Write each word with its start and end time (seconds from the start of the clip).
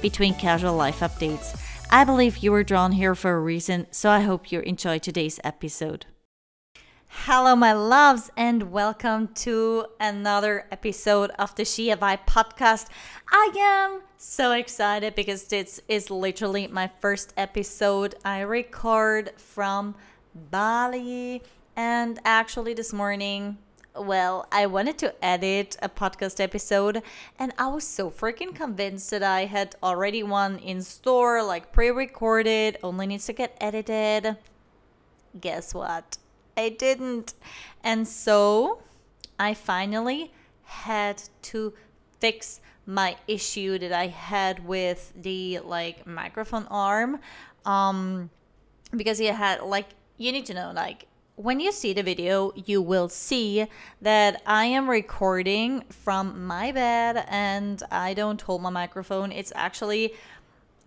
between 0.00 0.34
casual 0.34 0.74
life 0.74 1.00
updates. 1.00 1.54
I 1.90 2.04
believe 2.04 2.38
you 2.38 2.50
were 2.50 2.64
drawn 2.64 2.92
here 2.92 3.14
for 3.14 3.32
a 3.32 3.40
reason, 3.40 3.86
so 3.90 4.10
I 4.10 4.20
hope 4.20 4.50
you 4.50 4.60
enjoy 4.60 4.98
today's 4.98 5.38
episode. 5.44 6.06
Hello, 7.06 7.54
my 7.54 7.72
loves, 7.72 8.30
and 8.36 8.72
welcome 8.72 9.28
to 9.34 9.86
another 10.00 10.66
episode 10.72 11.30
of 11.38 11.54
the 11.54 11.64
She 11.64 11.90
a 11.90 11.96
Vibe 11.96 12.26
podcast. 12.26 12.88
I 13.30 13.52
am 13.56 14.02
so 14.16 14.52
excited 14.52 15.14
because 15.14 15.44
this 15.44 15.80
is 15.88 16.10
literally 16.10 16.66
my 16.66 16.90
first 17.00 17.32
episode 17.36 18.14
I 18.24 18.40
record 18.40 19.32
from 19.36 19.94
Bali. 20.34 21.42
And 21.76 22.18
actually, 22.24 22.74
this 22.74 22.92
morning 22.92 23.58
well, 23.96 24.46
I 24.50 24.66
wanted 24.66 24.98
to 24.98 25.24
edit 25.24 25.76
a 25.80 25.88
podcast 25.88 26.40
episode, 26.40 27.02
and 27.38 27.52
I 27.58 27.68
was 27.68 27.84
so 27.84 28.10
freaking 28.10 28.54
convinced 28.54 29.10
that 29.10 29.22
I 29.22 29.44
had 29.44 29.76
already 29.82 30.22
one 30.22 30.58
in 30.58 30.82
store, 30.82 31.42
like 31.42 31.72
pre 31.72 31.90
recorded, 31.90 32.78
only 32.82 33.06
needs 33.06 33.26
to 33.26 33.32
get 33.32 33.56
edited. 33.60 34.36
Guess 35.40 35.74
what? 35.74 36.18
I 36.56 36.70
didn't. 36.70 37.34
And 37.82 38.06
so 38.06 38.82
I 39.38 39.54
finally 39.54 40.32
had 40.64 41.22
to 41.42 41.74
fix 42.18 42.60
my 42.86 43.16
issue 43.26 43.78
that 43.78 43.92
I 43.92 44.08
had 44.08 44.64
with 44.66 45.12
the 45.20 45.60
like 45.60 46.06
microphone 46.06 46.66
arm. 46.70 47.20
Um, 47.64 48.30
because 48.96 49.20
it 49.20 49.34
had 49.34 49.62
like, 49.62 49.86
you 50.16 50.32
need 50.32 50.46
to 50.46 50.54
know, 50.54 50.72
like, 50.74 51.06
when 51.36 51.58
you 51.58 51.72
see 51.72 51.92
the 51.92 52.02
video, 52.02 52.52
you 52.54 52.80
will 52.80 53.08
see 53.08 53.66
that 54.00 54.40
I 54.46 54.66
am 54.66 54.88
recording 54.88 55.82
from 55.90 56.46
my 56.46 56.70
bed 56.70 57.24
and 57.28 57.82
I 57.90 58.14
don't 58.14 58.40
hold 58.40 58.62
my 58.62 58.70
microphone. 58.70 59.32
It's 59.32 59.52
actually 59.56 60.14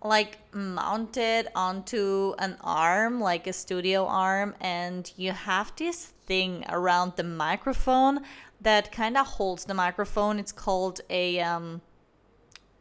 like 0.02 0.38
mounted 0.54 1.50
onto 1.54 2.34
an 2.40 2.56
arm, 2.62 3.20
like 3.20 3.46
a 3.48 3.54
studio 3.54 4.06
arm, 4.06 4.56
and 4.62 5.12
you 5.18 5.34
have 5.34 5.74
this 5.76 6.14
thing 6.28 6.64
around 6.70 7.14
the 7.18 7.24
microphone 7.24 8.20
that 8.62 8.92
kind 8.92 9.18
of 9.18 9.28
holds 9.28 9.66
the 9.66 9.74
microphone. 9.74 10.40
It's 10.40 10.54
called 10.54 11.02
a 11.10 11.42
um, 11.42 11.82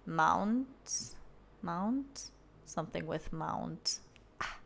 mount, 0.05 1.14
mount, 1.62 2.31
something 2.64 3.06
with 3.06 3.33
mount, 3.33 3.98
ah, 4.41 4.56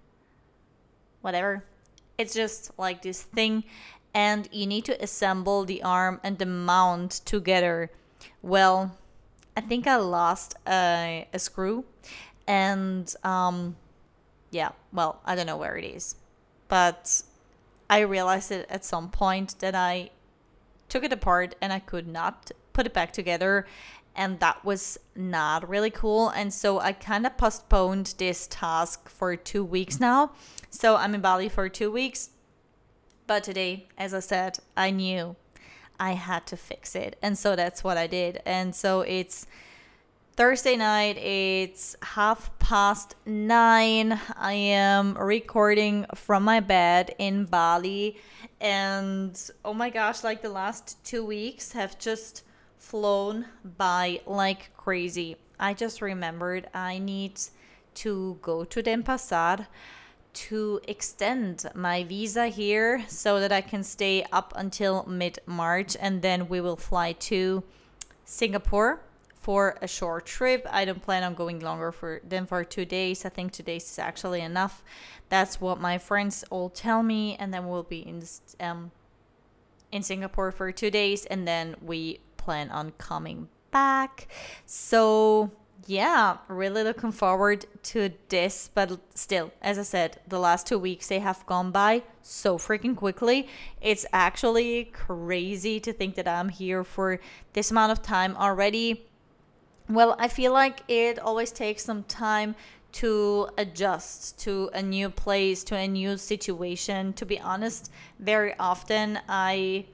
whatever 1.22 1.64
it's 2.20 2.34
just 2.34 2.70
like 2.78 3.02
this 3.02 3.22
thing, 3.22 3.64
and 4.14 4.48
you 4.52 4.66
need 4.66 4.84
to 4.84 5.02
assemble 5.02 5.64
the 5.64 5.82
arm 5.82 6.20
and 6.22 6.38
the 6.38 6.46
mount 6.46 7.12
together. 7.24 7.90
Well, 8.42 8.96
I 9.56 9.62
think 9.62 9.86
I 9.86 9.96
lost 9.96 10.54
a, 10.66 11.26
a 11.32 11.38
screw, 11.38 11.84
and 12.46 13.12
um, 13.24 13.76
yeah, 14.50 14.70
well, 14.92 15.20
I 15.24 15.34
don't 15.34 15.46
know 15.46 15.56
where 15.56 15.76
it 15.76 15.84
is, 15.84 16.16
but 16.68 17.22
I 17.88 18.00
realized 18.00 18.52
it 18.52 18.66
at 18.68 18.84
some 18.84 19.10
point 19.10 19.58
that 19.60 19.74
I 19.74 20.10
took 20.88 21.04
it 21.04 21.12
apart 21.12 21.54
and 21.60 21.72
I 21.72 21.78
could 21.78 22.06
not 22.06 22.50
put 22.72 22.86
it 22.86 22.92
back 22.92 23.12
together 23.12 23.66
and 24.14 24.40
that 24.40 24.64
was 24.64 24.98
not 25.14 25.68
really 25.68 25.90
cool 25.90 26.28
and 26.30 26.52
so 26.52 26.80
I 26.80 26.92
kind 26.92 27.26
of 27.26 27.36
postponed 27.36 28.14
this 28.18 28.48
task 28.48 29.08
for 29.08 29.36
2 29.36 29.64
weeks 29.64 30.00
now 30.00 30.32
so 30.70 30.96
I'm 30.96 31.14
in 31.14 31.20
Bali 31.20 31.48
for 31.48 31.68
two 31.68 31.90
weeks. 31.90 32.30
But 33.26 33.44
today, 33.44 33.86
as 33.98 34.14
I 34.14 34.20
said, 34.20 34.58
I 34.76 34.90
knew 34.90 35.36
I 36.00 36.12
had 36.12 36.46
to 36.46 36.56
fix 36.56 36.96
it. 36.96 37.16
And 37.22 37.38
so 37.38 37.54
that's 37.54 37.84
what 37.84 37.96
I 37.96 38.06
did. 38.06 38.40
And 38.46 38.74
so 38.74 39.02
it's 39.02 39.46
Thursday 40.34 40.74
night, 40.76 41.18
it's 41.18 41.94
half 42.02 42.58
past 42.58 43.14
nine. 43.26 44.18
I 44.36 44.54
am 44.54 45.14
recording 45.18 46.06
from 46.14 46.44
my 46.44 46.60
bed 46.60 47.14
in 47.18 47.44
Bali. 47.44 48.16
And 48.60 49.38
oh 49.64 49.74
my 49.74 49.90
gosh, 49.90 50.24
like 50.24 50.40
the 50.40 50.48
last 50.48 51.04
two 51.04 51.24
weeks 51.24 51.72
have 51.72 51.98
just 51.98 52.44
flown 52.78 53.44
by 53.76 54.22
like 54.24 54.70
crazy. 54.76 55.36
I 55.58 55.74
just 55.74 56.00
remembered 56.00 56.68
I 56.72 56.98
need 56.98 57.38
to 57.96 58.38
go 58.40 58.64
to 58.64 58.82
Denpasar 58.82 59.66
to 60.32 60.80
extend 60.86 61.70
my 61.74 62.04
visa 62.04 62.48
here 62.48 63.04
so 63.08 63.40
that 63.40 63.52
I 63.52 63.60
can 63.60 63.82
stay 63.82 64.24
up 64.32 64.52
until 64.56 65.04
mid 65.06 65.38
March 65.46 65.96
and 66.00 66.22
then 66.22 66.48
we 66.48 66.60
will 66.60 66.76
fly 66.76 67.12
to 67.12 67.62
Singapore 68.24 69.00
for 69.40 69.76
a 69.80 69.88
short 69.88 70.26
trip. 70.26 70.66
I 70.70 70.84
don't 70.84 71.02
plan 71.02 71.24
on 71.24 71.34
going 71.34 71.60
longer 71.60 71.92
for 71.92 72.20
than 72.26 72.46
for 72.46 72.62
two 72.62 72.84
days. 72.84 73.24
I 73.24 73.30
think 73.30 73.52
two 73.52 73.62
days 73.62 73.84
is 73.90 73.98
actually 73.98 74.42
enough. 74.42 74.84
That's 75.28 75.60
what 75.60 75.80
my 75.80 75.98
friends 75.98 76.44
all 76.50 76.68
tell 76.68 77.02
me, 77.02 77.36
and 77.36 77.52
then 77.52 77.66
we'll 77.66 77.82
be 77.82 78.00
in 78.00 78.22
um 78.60 78.92
in 79.90 80.02
Singapore 80.02 80.52
for 80.52 80.70
two 80.70 80.90
days, 80.90 81.26
and 81.26 81.48
then 81.48 81.74
we 81.82 82.20
plan 82.36 82.70
on 82.70 82.92
coming 82.92 83.48
back. 83.70 84.28
So 84.66 85.50
yeah, 85.90 86.36
really 86.46 86.84
looking 86.84 87.10
forward 87.10 87.66
to 87.82 88.10
this. 88.28 88.70
But 88.72 89.00
still, 89.16 89.50
as 89.60 89.76
I 89.76 89.82
said, 89.82 90.20
the 90.28 90.38
last 90.38 90.68
two 90.68 90.78
weeks 90.78 91.08
they 91.08 91.18
have 91.18 91.44
gone 91.46 91.72
by 91.72 92.04
so 92.22 92.58
freaking 92.58 92.96
quickly. 92.96 93.48
It's 93.80 94.06
actually 94.12 94.84
crazy 94.84 95.80
to 95.80 95.92
think 95.92 96.14
that 96.14 96.28
I'm 96.28 96.48
here 96.48 96.84
for 96.84 97.18
this 97.54 97.72
amount 97.72 97.90
of 97.90 98.02
time 98.02 98.36
already. 98.36 99.04
Well, 99.88 100.14
I 100.20 100.28
feel 100.28 100.52
like 100.52 100.82
it 100.86 101.18
always 101.18 101.50
takes 101.50 101.84
some 101.84 102.04
time 102.04 102.54
to 102.92 103.48
adjust 103.58 104.38
to 104.40 104.70
a 104.72 104.82
new 104.82 105.10
place, 105.10 105.64
to 105.64 105.76
a 105.76 105.88
new 105.88 106.16
situation. 106.16 107.14
To 107.14 107.26
be 107.26 107.40
honest, 107.40 107.90
very 108.20 108.54
often 108.60 109.18
I 109.28 109.86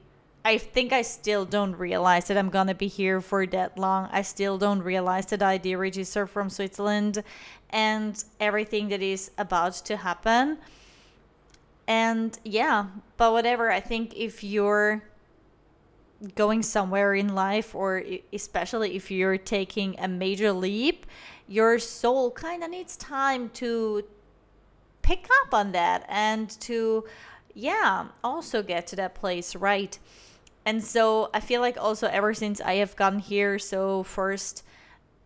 I 0.47 0.57
think 0.57 0.93
I 0.93 1.01
still 1.01 1.43
don't 1.43 1.75
realize 1.75 2.29
that 2.29 2.37
I'm 2.37 2.47
gonna 2.47 2.73
be 2.73 2.87
here 2.87 3.19
for 3.19 3.45
that 3.47 3.77
long. 3.77 4.07
I 4.13 4.21
still 4.21 4.57
don't 4.57 4.81
realize 4.81 5.25
that 5.25 5.43
I 5.43 5.57
did 5.57 5.75
register 5.75 6.25
from 6.25 6.49
Switzerland 6.49 7.21
and 7.71 8.23
everything 8.39 8.87
that 8.87 9.01
is 9.01 9.29
about 9.37 9.73
to 9.87 9.97
happen. 9.97 10.59
And 11.85 12.39
yeah, 12.45 12.85
but 13.17 13.33
whatever, 13.33 13.69
I 13.69 13.81
think 13.81 14.15
if 14.15 14.41
you're 14.41 15.03
going 16.35 16.63
somewhere 16.63 17.13
in 17.13 17.35
life, 17.35 17.75
or 17.75 18.01
especially 18.31 18.95
if 18.95 19.11
you're 19.11 19.37
taking 19.37 19.99
a 19.99 20.07
major 20.07 20.53
leap, 20.53 21.05
your 21.49 21.77
soul 21.77 22.31
kind 22.31 22.63
of 22.63 22.69
needs 22.69 22.95
time 22.95 23.49
to 23.49 24.05
pick 25.01 25.27
up 25.43 25.53
on 25.53 25.73
that 25.73 26.05
and 26.07 26.49
to, 26.61 27.03
yeah, 27.53 28.05
also 28.23 28.63
get 28.63 28.87
to 28.87 28.95
that 28.95 29.13
place 29.13 29.53
right. 29.57 29.99
And 30.67 30.83
so 30.83 31.29
I 31.33 31.39
feel 31.39 31.61
like 31.61 31.77
also 31.79 32.07
ever 32.07 32.33
since 32.33 32.59
I 32.59 32.73
have 32.75 32.93
gotten 32.97 33.19
here, 33.19 33.57
so 33.57 34.03
first 34.03 34.63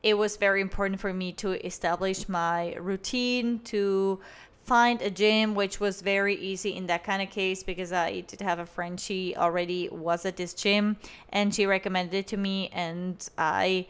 it 0.04 0.16
was 0.16 0.38
very 0.38 0.62
important 0.62 1.00
for 1.00 1.12
me 1.12 1.32
to 1.34 1.66
establish 1.66 2.30
my 2.30 2.76
routine, 2.76 3.58
to 3.62 4.20
find 4.66 5.02
a 5.02 5.10
gym, 5.10 5.56
which 5.56 5.80
was 5.80 6.04
very 6.04 6.36
easy 6.36 6.76
in 6.76 6.86
that 6.86 7.04
kind 7.04 7.24
of 7.24 7.32
case 7.32 7.64
because 7.64 7.92
I 7.92 8.20
did 8.20 8.40
have 8.42 8.60
a 8.60 8.68
friend, 8.68 9.00
she 9.00 9.36
already 9.36 9.90
was 9.90 10.28
at 10.28 10.38
this 10.38 10.54
gym 10.54 10.96
and 11.30 11.54
she 11.56 11.66
recommended 11.66 12.14
it 12.16 12.28
to 12.28 12.38
me. 12.38 12.70
And 12.72 13.28
I, 13.36 13.88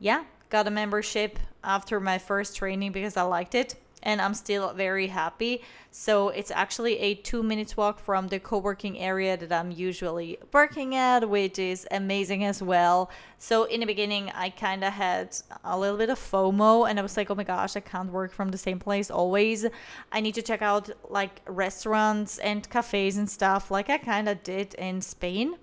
yeah, 0.00 0.24
got 0.48 0.66
a 0.66 0.70
membership 0.70 1.38
after 1.62 2.00
my 2.00 2.16
first 2.16 2.56
training 2.56 2.92
because 2.92 3.18
I 3.18 3.24
liked 3.24 3.54
it 3.54 3.74
and 4.04 4.20
I'm 4.20 4.34
still 4.34 4.72
very 4.74 5.08
happy. 5.08 5.62
So 5.90 6.28
it's 6.28 6.50
actually 6.50 6.98
a 6.98 7.14
two 7.14 7.42
minutes 7.42 7.76
walk 7.76 7.98
from 7.98 8.28
the 8.28 8.38
co 8.38 8.58
working 8.58 8.98
area 8.98 9.36
that 9.36 9.50
I'm 9.50 9.70
usually 9.70 10.38
working 10.52 10.94
at, 10.94 11.28
which 11.28 11.58
is 11.58 11.86
amazing 11.90 12.44
as 12.44 12.62
well. 12.62 13.10
So 13.38 13.64
in 13.64 13.80
the 13.80 13.86
beginning, 13.86 14.30
I 14.34 14.50
kind 14.50 14.84
of 14.84 14.92
had 14.92 15.36
a 15.64 15.78
little 15.78 15.96
bit 15.96 16.10
of 16.10 16.18
FOMO 16.18 16.88
and 16.88 16.98
I 16.98 17.02
was 17.02 17.16
like, 17.16 17.30
oh 17.30 17.34
my 17.34 17.44
gosh, 17.44 17.76
I 17.76 17.80
can't 17.80 18.12
work 18.12 18.32
from 18.32 18.50
the 18.50 18.58
same 18.58 18.78
place 18.78 19.10
always. 19.10 19.66
I 20.12 20.20
need 20.20 20.34
to 20.34 20.42
check 20.42 20.62
out 20.62 20.90
like 21.08 21.40
restaurants 21.46 22.38
and 22.38 22.68
cafes 22.68 23.16
and 23.16 23.28
stuff, 23.28 23.70
like 23.70 23.88
I 23.88 23.98
kind 23.98 24.28
of 24.28 24.42
did 24.42 24.74
in 24.74 25.00
Spain. 25.00 25.56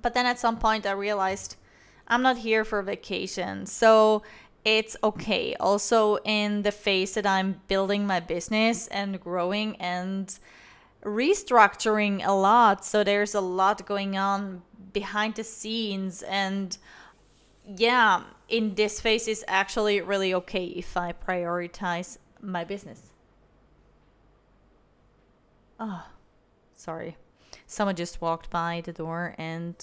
But 0.00 0.14
then 0.14 0.26
at 0.26 0.38
some 0.38 0.58
point, 0.58 0.84
I 0.84 0.92
realized 0.92 1.56
I'm 2.08 2.22
not 2.22 2.38
here 2.38 2.64
for 2.64 2.82
vacation. 2.82 3.66
So 3.66 4.22
it's 4.64 4.96
okay. 5.02 5.54
Also, 5.58 6.18
in 6.24 6.62
the 6.62 6.72
phase 6.72 7.14
that 7.14 7.26
I'm 7.26 7.60
building 7.68 8.06
my 8.06 8.20
business 8.20 8.86
and 8.88 9.20
growing 9.20 9.76
and 9.76 10.38
restructuring 11.04 12.24
a 12.24 12.32
lot. 12.32 12.84
So, 12.84 13.02
there's 13.02 13.34
a 13.34 13.40
lot 13.40 13.84
going 13.86 14.16
on 14.16 14.62
behind 14.92 15.34
the 15.34 15.44
scenes. 15.44 16.22
And 16.22 16.76
yeah, 17.66 18.22
in 18.48 18.74
this 18.74 19.00
phase, 19.00 19.26
it's 19.28 19.44
actually 19.48 20.00
really 20.00 20.34
okay 20.34 20.66
if 20.66 20.96
I 20.96 21.12
prioritize 21.12 22.18
my 22.40 22.64
business. 22.64 23.12
Oh, 25.80 26.06
sorry. 26.74 27.16
Someone 27.66 27.96
just 27.96 28.20
walked 28.20 28.50
by 28.50 28.82
the 28.84 28.92
door 28.92 29.34
and 29.38 29.74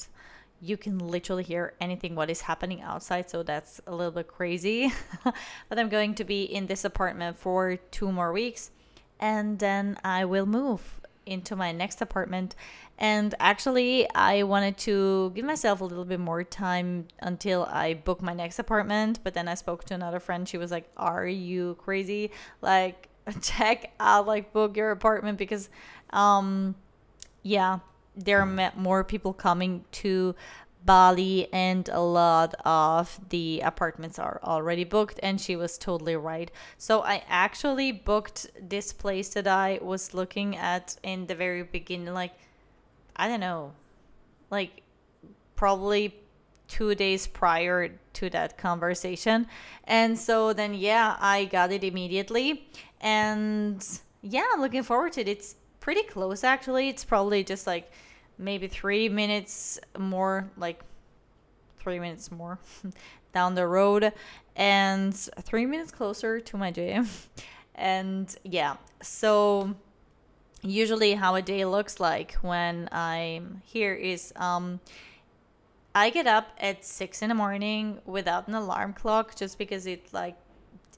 you 0.62 0.78
can 0.78 1.00
literally 1.00 1.44
hear 1.44 1.74
anything 1.80 2.16
what 2.16 2.30
is 2.30 2.42
happening 2.42 2.82
outside 2.82 3.30
so 3.30 3.44
that's 3.44 3.80
a 3.88 3.96
little 3.96 4.12
bit 4.12 4.28
crazy. 4.28 4.92
But 5.70 5.80
i'm 5.80 5.90
going 5.90 6.16
to 6.16 6.24
be 6.24 6.44
in 6.44 6.68
this 6.68 6.86
apartment 6.86 7.38
for 7.38 7.78
two 7.92 8.12
more 8.12 8.32
weeks 8.34 8.72
and 9.20 9.60
then 9.60 9.98
i 10.04 10.26
will 10.26 10.46
move 10.46 11.00
into 11.26 11.56
my 11.56 11.72
next 11.72 12.02
apartment. 12.02 12.56
And 12.98 13.36
actually 13.40 14.10
i 14.14 14.44
wanted 14.44 14.78
to 14.80 15.32
give 15.36 15.46
myself 15.46 15.82
a 15.82 15.86
little 15.86 16.06
bit 16.06 16.20
more 16.20 16.44
time 16.44 17.08
until 17.20 17.66
i 17.66 17.94
book 17.94 18.22
my 18.22 18.34
next 18.34 18.60
apartment 18.60 19.20
but 19.24 19.34
then 19.34 19.48
i 19.48 19.54
spoke 19.54 19.86
to 19.86 19.94
another 19.94 20.20
friend. 20.20 20.48
She 20.48 20.58
was 20.58 20.72
like 20.72 20.90
are 20.98 21.28
you 21.28 21.76
crazy? 21.80 22.32
Like 22.62 23.08
check 23.42 23.94
out 24.00 24.28
like 24.28 24.52
book 24.52 24.76
your 24.76 24.92
apartment 24.92 25.38
because 25.38 25.70
um 26.12 26.76
yeah 27.44 27.80
there 28.20 28.42
are 28.42 28.72
more 28.76 29.04
people 29.04 29.34
coming 29.34 29.86
to 29.92 30.36
Bali 30.86 31.48
and 31.52 31.90
a 31.90 32.00
lot 32.00 32.56
of 32.66 33.20
the 33.30 33.62
apartments 33.62 34.18
are 34.18 34.40
already 34.44 34.84
booked 34.84 35.20
and 35.22 35.40
she 35.40 35.56
was 35.56 35.78
totally 35.78 36.16
right. 36.16 36.52
So 36.78 37.02
I 37.02 37.24
actually 37.28 37.92
booked 37.92 38.48
this 38.62 38.94
place 38.94 39.30
that 39.30 39.48
I 39.48 39.80
was 39.82 40.14
looking 40.14 40.56
at 40.56 40.98
in 41.04 41.28
the 41.28 41.36
very 41.36 41.64
beginning 41.64 42.14
like 42.14 42.34
I 43.16 43.28
don't 43.28 43.42
know 43.42 43.74
like 44.50 44.84
probably 45.56 46.16
2 46.70 46.96
days 46.96 47.28
prior 47.28 47.90
to 48.14 48.30
that 48.30 48.58
conversation. 48.58 49.48
And 49.84 50.18
so 50.18 50.54
then 50.54 50.74
yeah, 50.74 51.18
I 51.20 51.46
got 51.46 51.72
it 51.72 51.84
immediately 51.84 52.70
and 53.02 53.86
yeah, 54.22 54.48
looking 54.58 54.84
forward 54.84 55.14
to 55.14 55.22
it. 55.22 55.28
It's 55.28 55.56
pretty 55.82 56.04
close 56.04 56.44
actually. 56.44 56.90
It's 56.90 57.04
probably 57.04 57.44
just 57.44 57.68
like 57.68 57.92
maybe 58.40 58.68
three 58.68 59.10
minutes 59.10 59.80
more, 59.98 60.50
like 60.58 60.82
three 61.78 62.00
minutes 62.00 62.32
more 62.32 62.58
down 63.34 63.54
the 63.54 63.68
road, 63.68 64.12
and 64.56 65.14
three 65.14 65.66
minutes 65.66 65.92
closer 65.92 66.40
to 66.40 66.58
my 66.58 66.72
gym. 66.72 67.08
and 67.76 68.36
yeah, 68.44 68.78
so 69.02 69.76
usually 70.62 71.14
how 71.14 71.36
a 71.36 71.42
day 71.42 71.66
looks 71.66 72.00
like 72.00 72.34
when 72.42 72.90
I'm 72.92 73.62
here 73.66 73.94
is 73.94 74.34
um, 74.36 74.80
I 75.96 76.10
get 76.10 76.28
up 76.28 76.48
at 76.58 76.86
six 76.86 77.22
in 77.22 77.30
the 77.30 77.36
morning 77.36 78.00
without 78.06 78.48
an 78.48 78.56
alarm 78.56 78.94
clock 78.94 79.36
just 79.36 79.58
because 79.58 79.86
it 79.86 80.14
like 80.14 80.36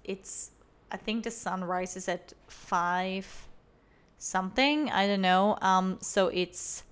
it's 0.04 0.52
I 0.92 0.98
think 0.98 1.24
the 1.24 1.32
sun 1.32 1.64
rises 1.64 2.08
at 2.08 2.34
five 2.48 3.48
something 4.18 4.90
I 4.92 5.08
don't 5.08 5.22
know 5.22 5.58
um 5.62 5.98
so 6.02 6.28
it's 6.28 6.84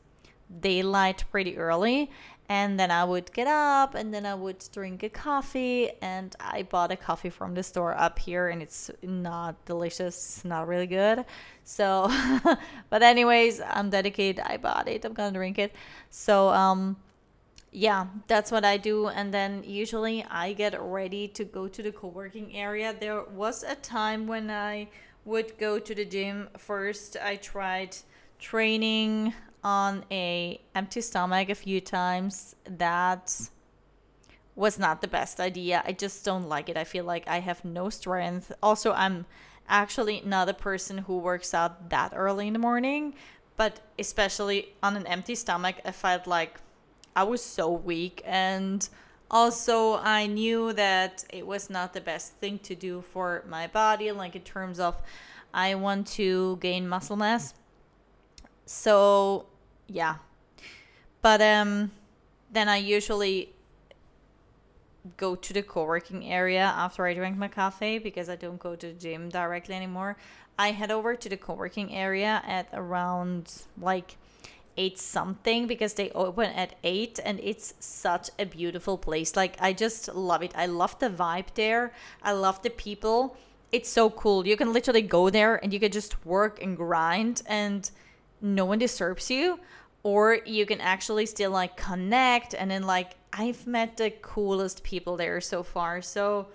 daylight 0.61 1.23
pretty 1.31 1.57
early 1.57 2.09
and 2.49 2.79
then 2.79 2.89
I 2.89 3.03
would 3.03 3.31
get 3.31 3.45
up 3.45 3.93
and 3.93 4.11
then 4.11 4.25
I 4.25 4.33
would 4.33 4.63
drink 4.73 5.03
a 5.03 5.09
coffee 5.09 5.91
and 6.01 6.35
I 6.39 6.63
bought 6.63 6.91
a 6.91 6.95
coffee 6.95 7.29
from 7.29 7.53
the 7.53 7.61
store 7.61 7.95
up 7.95 8.17
here 8.17 8.49
and 8.49 8.63
it's 8.63 8.89
not 9.03 9.63
delicious, 9.65 10.43
not 10.43 10.67
really 10.67 10.87
good. 10.87 11.25
So 11.63 12.11
but 12.89 13.03
anyways, 13.03 13.61
I'm 13.61 13.91
dedicated. 13.91 14.43
I 14.43 14.57
bought 14.57 14.87
it. 14.87 15.05
I'm 15.05 15.13
going 15.13 15.31
to 15.31 15.37
drink 15.37 15.59
it. 15.59 15.75
So 16.09 16.49
um 16.49 16.97
yeah, 17.71 18.07
that's 18.25 18.51
what 18.51 18.65
I 18.65 18.77
do 18.77 19.09
and 19.09 19.31
then 19.31 19.63
usually 19.63 20.25
I 20.25 20.53
get 20.53 20.75
ready 20.81 21.27
to 21.27 21.43
go 21.43 21.67
to 21.67 21.83
the 21.83 21.91
co-working 21.91 22.55
area. 22.55 22.95
There 22.99 23.21
was 23.25 23.61
a 23.61 23.75
time 23.75 24.25
when 24.25 24.49
I 24.49 24.87
would 25.23 25.55
go 25.59 25.77
to 25.77 25.93
the 25.93 26.05
gym 26.05 26.49
first. 26.57 27.15
I 27.21 27.35
tried 27.35 27.95
training 28.39 29.35
on 29.63 30.05
a 30.11 30.59
empty 30.75 31.01
stomach 31.01 31.49
a 31.49 31.55
few 31.55 31.81
times 31.81 32.55
that 32.65 33.49
was 34.55 34.77
not 34.77 35.01
the 35.01 35.07
best 35.07 35.39
idea. 35.39 35.81
I 35.85 35.93
just 35.93 36.25
don't 36.25 36.49
like 36.49 36.69
it. 36.69 36.77
I 36.77 36.83
feel 36.83 37.05
like 37.05 37.27
i 37.27 37.39
have 37.39 37.63
no 37.63 37.89
strength. 37.89 38.51
Also 38.61 38.93
i'm 38.93 39.25
actually 39.67 40.21
not 40.25 40.49
a 40.49 40.53
person 40.53 40.99
who 40.99 41.17
works 41.17 41.53
out 41.53 41.89
that 41.89 42.11
early 42.15 42.47
in 42.47 42.53
the 42.53 42.59
morning 42.59 43.13
but 43.55 43.81
especially 43.99 44.69
on 44.81 44.97
an 44.97 45.05
empty 45.05 45.35
stomach 45.35 45.75
i 45.85 45.91
felt 45.91 46.25
like 46.25 46.59
i 47.15 47.23
was 47.23 47.43
so 47.43 47.69
weak. 47.71 48.21
And 48.25 48.87
also 49.31 49.95
i 49.97 50.25
knew 50.25 50.73
that 50.73 51.23
it 51.29 51.45
was 51.45 51.69
not 51.69 51.93
the 51.93 52.01
best 52.01 52.33
thing 52.41 52.57
to 52.59 52.75
do 52.75 53.01
for 53.13 53.43
my 53.47 53.67
body 53.67 54.11
like 54.11 54.35
in 54.35 54.41
terms 54.41 54.79
of 54.79 54.97
i 55.53 55.75
want 55.75 56.07
to 56.07 56.57
gain 56.61 56.87
muscle 56.87 57.15
mass 57.15 57.53
so 58.69 59.47
yeah. 59.87 60.15
But 61.23 61.41
um 61.41 61.91
then 62.51 62.69
i 62.69 62.77
usually 62.77 63.49
go 65.17 65.35
to 65.35 65.53
the 65.53 65.63
co-working 65.63 66.25
area 66.25 66.61
after 66.61 67.05
i 67.05 67.13
drink 67.13 67.37
my 67.37 67.47
coffee 67.47 67.97
because 67.99 68.27
i 68.29 68.35
don't 68.35 68.59
go 68.59 68.75
to 68.75 68.87
the 68.87 68.93
gym 68.93 69.29
directly 69.29 69.75
anymore. 69.75 70.17
I 70.59 70.71
head 70.71 70.91
over 70.91 71.15
to 71.15 71.29
the 71.29 71.37
co-working 71.37 71.95
area 71.95 72.43
at 72.45 72.67
around 72.73 73.63
like 73.81 74.17
eight 74.77 74.99
something 74.99 75.65
because 75.65 75.95
they 75.95 76.11
open 76.11 76.51
at 76.51 76.75
eight 76.83 77.19
and 77.25 77.39
it's 77.39 77.73
such 77.79 78.29
a 78.37 78.45
beautiful 78.45 78.99
place. 78.99 79.35
Like 79.35 79.57
i 79.59 79.73
just 79.73 80.13
love 80.13 80.43
it. 80.43 80.53
I 80.55 80.67
love 80.67 80.99
the 80.99 81.09
vibe 81.09 81.55
there. 81.55 81.91
I 82.21 82.33
love 82.33 82.61
the 82.61 82.69
people. 82.69 83.35
It's 83.71 83.89
so 83.89 84.11
cool. 84.11 84.45
You 84.45 84.55
can 84.57 84.73
literally 84.73 85.01
go 85.01 85.31
there 85.31 85.55
and 85.63 85.73
you 85.73 85.79
can 85.79 85.91
just 85.91 86.23
work 86.23 86.61
and 86.61 86.77
grind 86.77 87.41
and 87.47 87.89
no 88.41 88.65
one 88.65 88.79
disturbs 88.79 89.29
you 89.29 89.59
or 90.03 90.39
you 90.45 90.65
can 90.65 90.79
actually 90.81 91.25
still 91.25 91.51
like 91.51 91.75
connect 91.75 92.53
and 92.53 92.71
then 92.71 92.83
like 92.83 93.15
I've 93.33 93.67
met 93.67 93.97
the 93.97 94.11
coolest 94.21 94.83
people 94.83 95.17
there 95.17 95.39
so 95.41 95.63
far. 95.63 96.01
So 96.01 96.47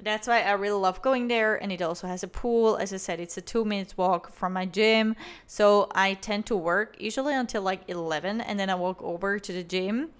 that's 0.00 0.28
why 0.28 0.42
I 0.42 0.52
really 0.52 0.78
love 0.78 1.02
going 1.02 1.28
there. 1.28 1.56
And 1.56 1.72
it 1.72 1.82
also 1.82 2.06
has 2.06 2.22
a 2.22 2.28
pool. 2.28 2.76
As 2.76 2.92
I 2.92 2.98
said, 2.98 3.18
it's 3.18 3.36
a 3.36 3.40
two 3.40 3.64
minutes 3.64 3.96
walk 3.96 4.32
from 4.32 4.52
my 4.52 4.66
gym. 4.66 5.16
So 5.46 5.88
I 5.94 6.14
tend 6.14 6.46
to 6.46 6.56
work 6.56 6.96
usually 7.00 7.34
until 7.34 7.62
like 7.62 7.82
11 7.88 8.40
and 8.42 8.58
then 8.58 8.70
I 8.70 8.74
walk 8.74 9.02
over 9.02 9.38
to 9.38 9.52
the 9.52 9.62
gym 9.62 10.10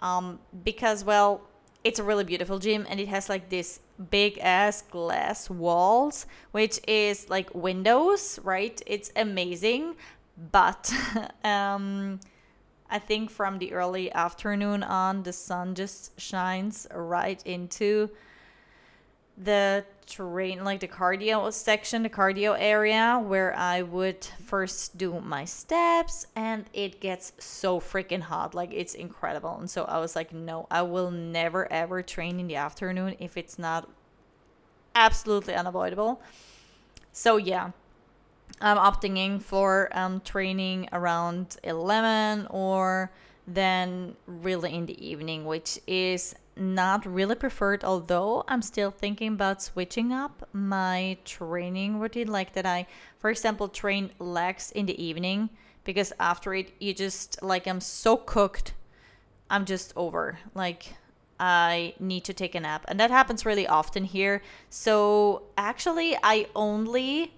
um, 0.00 0.38
because, 0.64 1.04
well, 1.04 1.42
it's 1.82 1.98
a 1.98 2.04
really 2.04 2.24
beautiful 2.24 2.58
gym 2.58 2.84
and 2.88 2.98
it 2.98 3.08
has 3.08 3.28
like 3.28 3.48
this 3.48 3.80
big 4.10 4.38
ass 4.38 4.82
glass 4.82 5.48
walls, 5.48 6.26
which 6.50 6.80
is 6.86 7.30
like 7.30 7.54
windows, 7.54 8.38
right? 8.42 8.80
It's 8.86 9.10
amazing 9.16 9.94
but 10.52 10.92
um, 11.44 12.20
I 12.90 12.98
think 12.98 13.30
from 13.30 13.58
the 13.58 13.72
early 13.72 14.12
afternoon 14.12 14.82
on, 14.82 15.22
the 15.22 15.32
sun 15.32 15.74
just 15.74 16.18
shines 16.20 16.86
right 16.94 17.42
into 17.44 18.10
the 19.38 19.84
terrain, 20.06 20.64
like 20.64 20.80
the 20.80 20.88
cardio 20.88 21.52
section, 21.52 22.02
the 22.02 22.08
cardio 22.08 22.56
area 22.58 23.20
where 23.22 23.54
I 23.56 23.82
would 23.82 24.24
first 24.44 24.96
do 24.96 25.20
my 25.20 25.44
steps, 25.44 26.26
and 26.34 26.64
it 26.72 27.00
gets 27.00 27.32
so 27.38 27.80
freaking 27.80 28.22
hot. 28.22 28.54
Like 28.54 28.72
it's 28.72 28.94
incredible. 28.94 29.56
And 29.58 29.68
so 29.68 29.84
I 29.84 29.98
was 29.98 30.16
like, 30.16 30.32
no, 30.32 30.66
I 30.70 30.82
will 30.82 31.10
never 31.10 31.70
ever 31.72 32.02
train 32.02 32.40
in 32.40 32.46
the 32.46 32.56
afternoon 32.56 33.16
if 33.18 33.36
it's 33.36 33.58
not 33.58 33.88
absolutely 34.94 35.54
unavoidable. 35.54 36.22
So 37.12 37.36
yeah, 37.36 37.72
I'm 38.60 38.78
opting 38.78 39.18
in 39.18 39.38
for 39.38 39.90
um, 39.92 40.20
training 40.20 40.88
around 40.92 41.56
11 41.62 42.46
or 42.50 43.12
then 43.46 44.16
really 44.26 44.74
in 44.74 44.86
the 44.86 45.06
evening, 45.06 45.44
which 45.44 45.78
is 45.86 46.34
not 46.56 47.04
really 47.04 47.34
preferred, 47.34 47.84
although 47.84 48.44
I'm 48.48 48.62
still 48.62 48.90
thinking 48.90 49.34
about 49.34 49.62
switching 49.62 50.12
up 50.12 50.48
my 50.52 51.18
training 51.24 52.00
routine. 52.00 52.28
Like 52.28 52.54
that, 52.54 52.66
I, 52.66 52.86
for 53.18 53.30
example, 53.30 53.68
train 53.68 54.10
legs 54.18 54.72
in 54.72 54.86
the 54.86 55.02
evening 55.02 55.50
because 55.84 56.12
after 56.18 56.54
it, 56.54 56.72
you 56.80 56.94
just 56.94 57.42
like 57.42 57.66
I'm 57.66 57.80
so 57.80 58.16
cooked, 58.16 58.74
I'm 59.50 59.64
just 59.66 59.92
over. 59.96 60.38
Like, 60.54 60.94
I 61.38 61.94
need 62.00 62.24
to 62.24 62.32
take 62.32 62.54
a 62.54 62.60
nap, 62.60 62.86
and 62.88 62.98
that 62.98 63.10
happens 63.10 63.44
really 63.44 63.66
often 63.66 64.04
here. 64.04 64.42
So, 64.70 65.42
actually, 65.58 66.16
I 66.22 66.46
only 66.56 67.34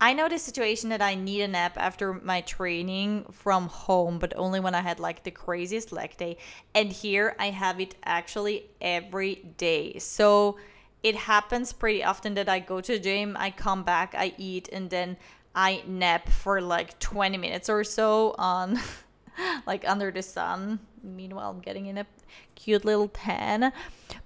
I 0.00 0.12
know 0.12 0.28
the 0.28 0.38
situation 0.38 0.90
that 0.90 1.02
I 1.02 1.16
need 1.16 1.42
a 1.42 1.48
nap 1.48 1.72
after 1.76 2.14
my 2.14 2.40
training 2.42 3.26
from 3.32 3.66
home, 3.66 4.18
but 4.20 4.32
only 4.36 4.60
when 4.60 4.74
I 4.74 4.80
had 4.80 5.00
like 5.00 5.24
the 5.24 5.32
craziest 5.32 5.90
leg 5.90 6.16
day. 6.16 6.36
And 6.72 6.92
here 6.92 7.34
I 7.38 7.50
have 7.50 7.80
it 7.80 7.96
actually 8.04 8.66
every 8.80 9.46
day. 9.56 9.98
So 9.98 10.56
it 11.02 11.16
happens 11.16 11.72
pretty 11.72 12.04
often 12.04 12.34
that 12.34 12.48
I 12.48 12.60
go 12.60 12.80
to 12.80 12.92
the 12.92 12.98
gym, 12.98 13.36
I 13.38 13.50
come 13.50 13.82
back, 13.82 14.14
I 14.16 14.34
eat, 14.38 14.68
and 14.72 14.88
then 14.88 15.16
I 15.54 15.82
nap 15.86 16.28
for 16.28 16.60
like 16.60 16.98
20 17.00 17.36
minutes 17.36 17.68
or 17.68 17.82
so 17.82 18.36
on 18.38 18.78
like 19.66 19.88
under 19.88 20.12
the 20.12 20.22
sun. 20.22 20.78
Meanwhile, 21.02 21.50
I'm 21.50 21.60
getting 21.60 21.86
in 21.86 21.98
a 21.98 22.06
cute 22.54 22.84
little 22.84 23.08
tan. 23.08 23.72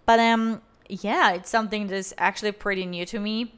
But 0.05 0.21
um 0.21 0.61
yeah, 0.89 1.33
it's 1.33 1.49
something 1.49 1.87
that's 1.87 2.13
actually 2.19 2.53
pretty 2.53 2.85
new 2.85 3.07
to 3.07 3.19
me 3.19 3.55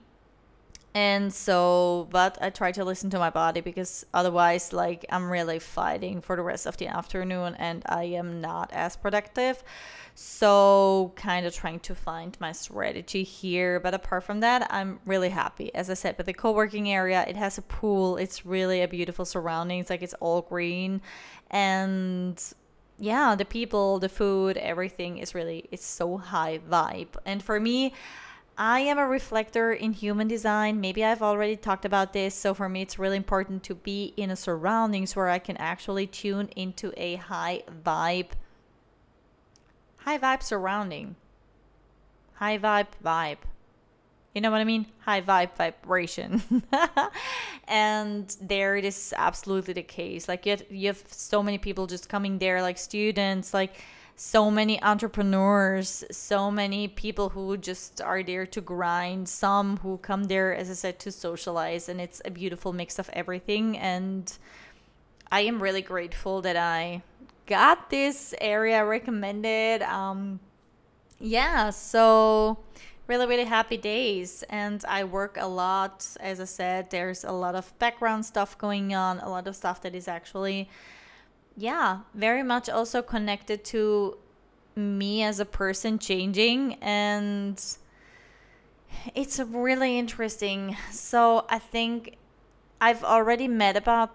and 0.94 1.32
so 1.34 2.06
but 2.10 2.38
i 2.40 2.48
try 2.48 2.70
to 2.70 2.84
listen 2.84 3.10
to 3.10 3.18
my 3.18 3.30
body 3.30 3.60
because 3.60 4.06
otherwise 4.14 4.72
like 4.72 5.04
i'm 5.10 5.28
really 5.28 5.58
fighting 5.58 6.20
for 6.20 6.36
the 6.36 6.42
rest 6.42 6.66
of 6.66 6.76
the 6.76 6.86
afternoon 6.86 7.54
and 7.58 7.82
i 7.86 8.04
am 8.04 8.40
not 8.40 8.70
as 8.72 8.96
productive. 8.96 9.62
So 10.16 11.12
kind 11.16 11.44
of 11.44 11.52
trying 11.52 11.80
to 11.80 11.94
find 11.96 12.36
my 12.40 12.52
strategy 12.52 13.24
here. 13.24 13.80
But 13.80 13.94
apart 13.94 14.22
from 14.22 14.40
that 14.40 14.68
i'm 14.70 15.00
really 15.06 15.30
happy. 15.30 15.74
As 15.74 15.90
i 15.90 15.94
said 15.94 16.16
with 16.16 16.26
the 16.26 16.32
co-working 16.32 16.88
area 16.88 17.24
it 17.26 17.36
has 17.36 17.58
a 17.58 17.62
pool. 17.62 18.16
It's 18.16 18.46
really 18.46 18.82
a 18.82 18.88
beautiful 18.88 19.24
surroundings 19.24 19.90
like 19.90 20.02
it's 20.02 20.14
all 20.20 20.42
green. 20.42 21.00
And 21.50 22.40
yeah 23.00 23.34
the 23.34 23.44
people 23.44 23.98
the 23.98 24.08
food 24.08 24.56
everything 24.56 25.18
is 25.18 25.34
really 25.34 25.68
it's 25.72 25.84
so 25.84 26.16
high 26.16 26.60
vibe. 26.70 27.16
And 27.26 27.42
for 27.42 27.58
me 27.58 27.92
I 28.56 28.80
am 28.80 28.98
a 28.98 29.06
reflector 29.06 29.72
in 29.72 29.92
human 29.92 30.28
design. 30.28 30.80
Maybe 30.80 31.04
I've 31.04 31.22
already 31.22 31.56
talked 31.56 31.84
about 31.84 32.12
this. 32.12 32.34
So 32.34 32.54
for 32.54 32.68
me, 32.68 32.82
it's 32.82 32.98
really 32.98 33.16
important 33.16 33.64
to 33.64 33.74
be 33.74 34.14
in 34.16 34.30
a 34.30 34.36
surroundings 34.36 35.16
where 35.16 35.28
I 35.28 35.40
can 35.40 35.56
actually 35.56 36.06
tune 36.06 36.48
into 36.54 36.92
a 36.96 37.16
high 37.16 37.64
vibe, 37.84 38.28
high 39.98 40.18
vibe 40.18 40.42
surrounding, 40.42 41.16
high 42.34 42.58
vibe 42.58 42.88
vibe. 43.04 43.38
You 44.34 44.40
know 44.40 44.50
what 44.50 44.60
I 44.60 44.64
mean? 44.64 44.86
High 45.00 45.20
vibe 45.20 45.56
vibration. 45.56 46.42
and 47.68 48.36
there 48.40 48.76
it 48.76 48.84
is 48.84 49.14
absolutely 49.16 49.74
the 49.74 49.82
case. 49.82 50.28
Like 50.28 50.46
you 50.46 50.50
have, 50.50 50.64
you 50.70 50.86
have 50.88 51.02
so 51.08 51.42
many 51.42 51.58
people 51.58 51.86
just 51.86 52.08
coming 52.08 52.38
there, 52.38 52.62
like 52.62 52.78
students, 52.78 53.52
like 53.52 53.74
so 54.16 54.50
many 54.50 54.80
entrepreneurs, 54.82 56.04
so 56.10 56.50
many 56.50 56.86
people 56.86 57.30
who 57.30 57.56
just 57.56 58.00
are 58.00 58.22
there 58.22 58.46
to 58.46 58.60
grind, 58.60 59.28
some 59.28 59.78
who 59.78 59.98
come 59.98 60.24
there, 60.24 60.54
as 60.54 60.70
I 60.70 60.74
said, 60.74 60.98
to 61.00 61.12
socialize. 61.12 61.88
And 61.88 62.00
it's 62.00 62.22
a 62.24 62.30
beautiful 62.30 62.72
mix 62.72 62.98
of 62.98 63.10
everything. 63.12 63.76
And 63.76 64.32
I 65.32 65.40
am 65.40 65.60
really 65.60 65.82
grateful 65.82 66.42
that 66.42 66.56
I 66.56 67.02
got 67.46 67.90
this 67.90 68.34
area 68.40 68.84
recommended. 68.84 69.82
Um, 69.82 70.38
yeah, 71.18 71.70
so 71.70 72.58
really, 73.08 73.26
really 73.26 73.44
happy 73.44 73.76
days. 73.76 74.44
And 74.48 74.84
I 74.88 75.02
work 75.02 75.38
a 75.40 75.46
lot. 75.48 76.06
As 76.20 76.40
I 76.40 76.44
said, 76.44 76.90
there's 76.90 77.24
a 77.24 77.32
lot 77.32 77.56
of 77.56 77.76
background 77.80 78.24
stuff 78.24 78.56
going 78.58 78.94
on, 78.94 79.18
a 79.18 79.28
lot 79.28 79.48
of 79.48 79.56
stuff 79.56 79.82
that 79.82 79.96
is 79.96 80.06
actually 80.06 80.68
yeah, 81.56 82.00
very 82.14 82.42
much 82.42 82.68
also 82.68 83.02
connected 83.02 83.64
to 83.66 84.18
me 84.76 85.22
as 85.22 85.38
a 85.38 85.44
person 85.44 85.98
changing 85.98 86.74
and 86.82 87.62
it's 89.14 89.38
really 89.38 89.98
interesting. 89.98 90.76
So 90.90 91.44
I 91.48 91.58
think 91.58 92.16
I've 92.80 93.04
already 93.04 93.48
met 93.48 93.76
about 93.76 94.10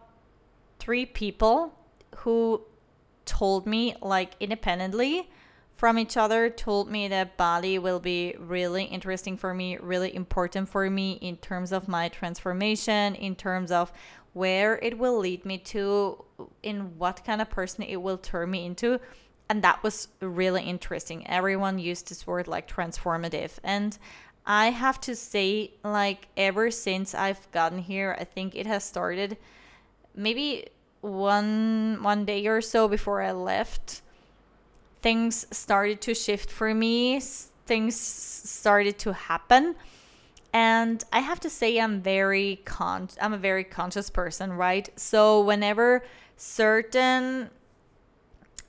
three 0.79 1.05
people 1.05 1.73
who 2.17 2.61
told 3.25 3.65
me 3.65 3.95
like 4.01 4.31
independently 4.39 5.29
from 5.79 5.97
each 5.97 6.17
other 6.17 6.49
told 6.49 6.91
me 6.91 7.07
that 7.07 7.37
Bali 7.37 7.79
will 7.79 8.01
be 8.01 8.35
really 8.37 8.83
interesting 8.83 9.37
for 9.37 9.53
me, 9.53 9.77
really 9.77 10.13
important 10.13 10.67
for 10.67 10.89
me 10.89 11.13
in 11.21 11.37
terms 11.37 11.71
of 11.71 11.87
my 11.87 12.09
transformation, 12.09 13.15
in 13.15 13.33
terms 13.33 13.71
of 13.71 13.93
where 14.33 14.77
it 14.79 14.97
will 14.97 15.17
lead 15.17 15.45
me 15.45 15.57
to, 15.57 16.25
in 16.63 16.97
what 16.97 17.23
kind 17.25 17.41
of 17.41 17.49
person 17.49 17.83
it 17.83 17.97
will 17.97 18.17
turn 18.17 18.51
me 18.51 18.65
into. 18.65 18.99
And 19.49 19.63
that 19.63 19.81
was 19.81 20.09
really 20.21 20.63
interesting. 20.63 21.25
Everyone 21.27 21.79
used 21.79 22.09
this 22.09 22.27
word 22.27 22.47
like 22.47 22.71
transformative. 22.71 23.51
And 23.63 23.97
I 24.45 24.67
have 24.67 25.01
to 25.01 25.15
say, 25.15 25.71
like, 25.83 26.27
ever 26.37 26.71
since 26.71 27.15
I've 27.15 27.51
gotten 27.51 27.79
here, 27.79 28.15
I 28.19 28.23
think 28.23 28.55
it 28.55 28.67
has 28.67 28.83
started 28.83 29.37
maybe 30.15 30.67
one 31.01 31.99
one 32.01 32.25
day 32.25 32.45
or 32.47 32.61
so 32.61 32.87
before 32.87 33.21
I 33.21 33.31
left. 33.31 34.01
Things 35.01 35.47
started 35.55 36.01
to 36.01 36.13
shift 36.13 36.51
for 36.51 36.73
me. 36.73 37.19
Things 37.65 37.95
started 37.95 38.97
to 38.99 39.13
happen 39.13 39.75
and 40.53 41.03
i 41.13 41.19
have 41.19 41.39
to 41.39 41.49
say 41.49 41.79
i'm 41.79 42.01
very 42.01 42.59
con 42.65 43.07
i'm 43.21 43.33
a 43.33 43.37
very 43.37 43.63
conscious 43.63 44.09
person 44.09 44.51
right 44.53 44.89
so 44.95 45.41
whenever 45.41 46.03
certain 46.41 47.49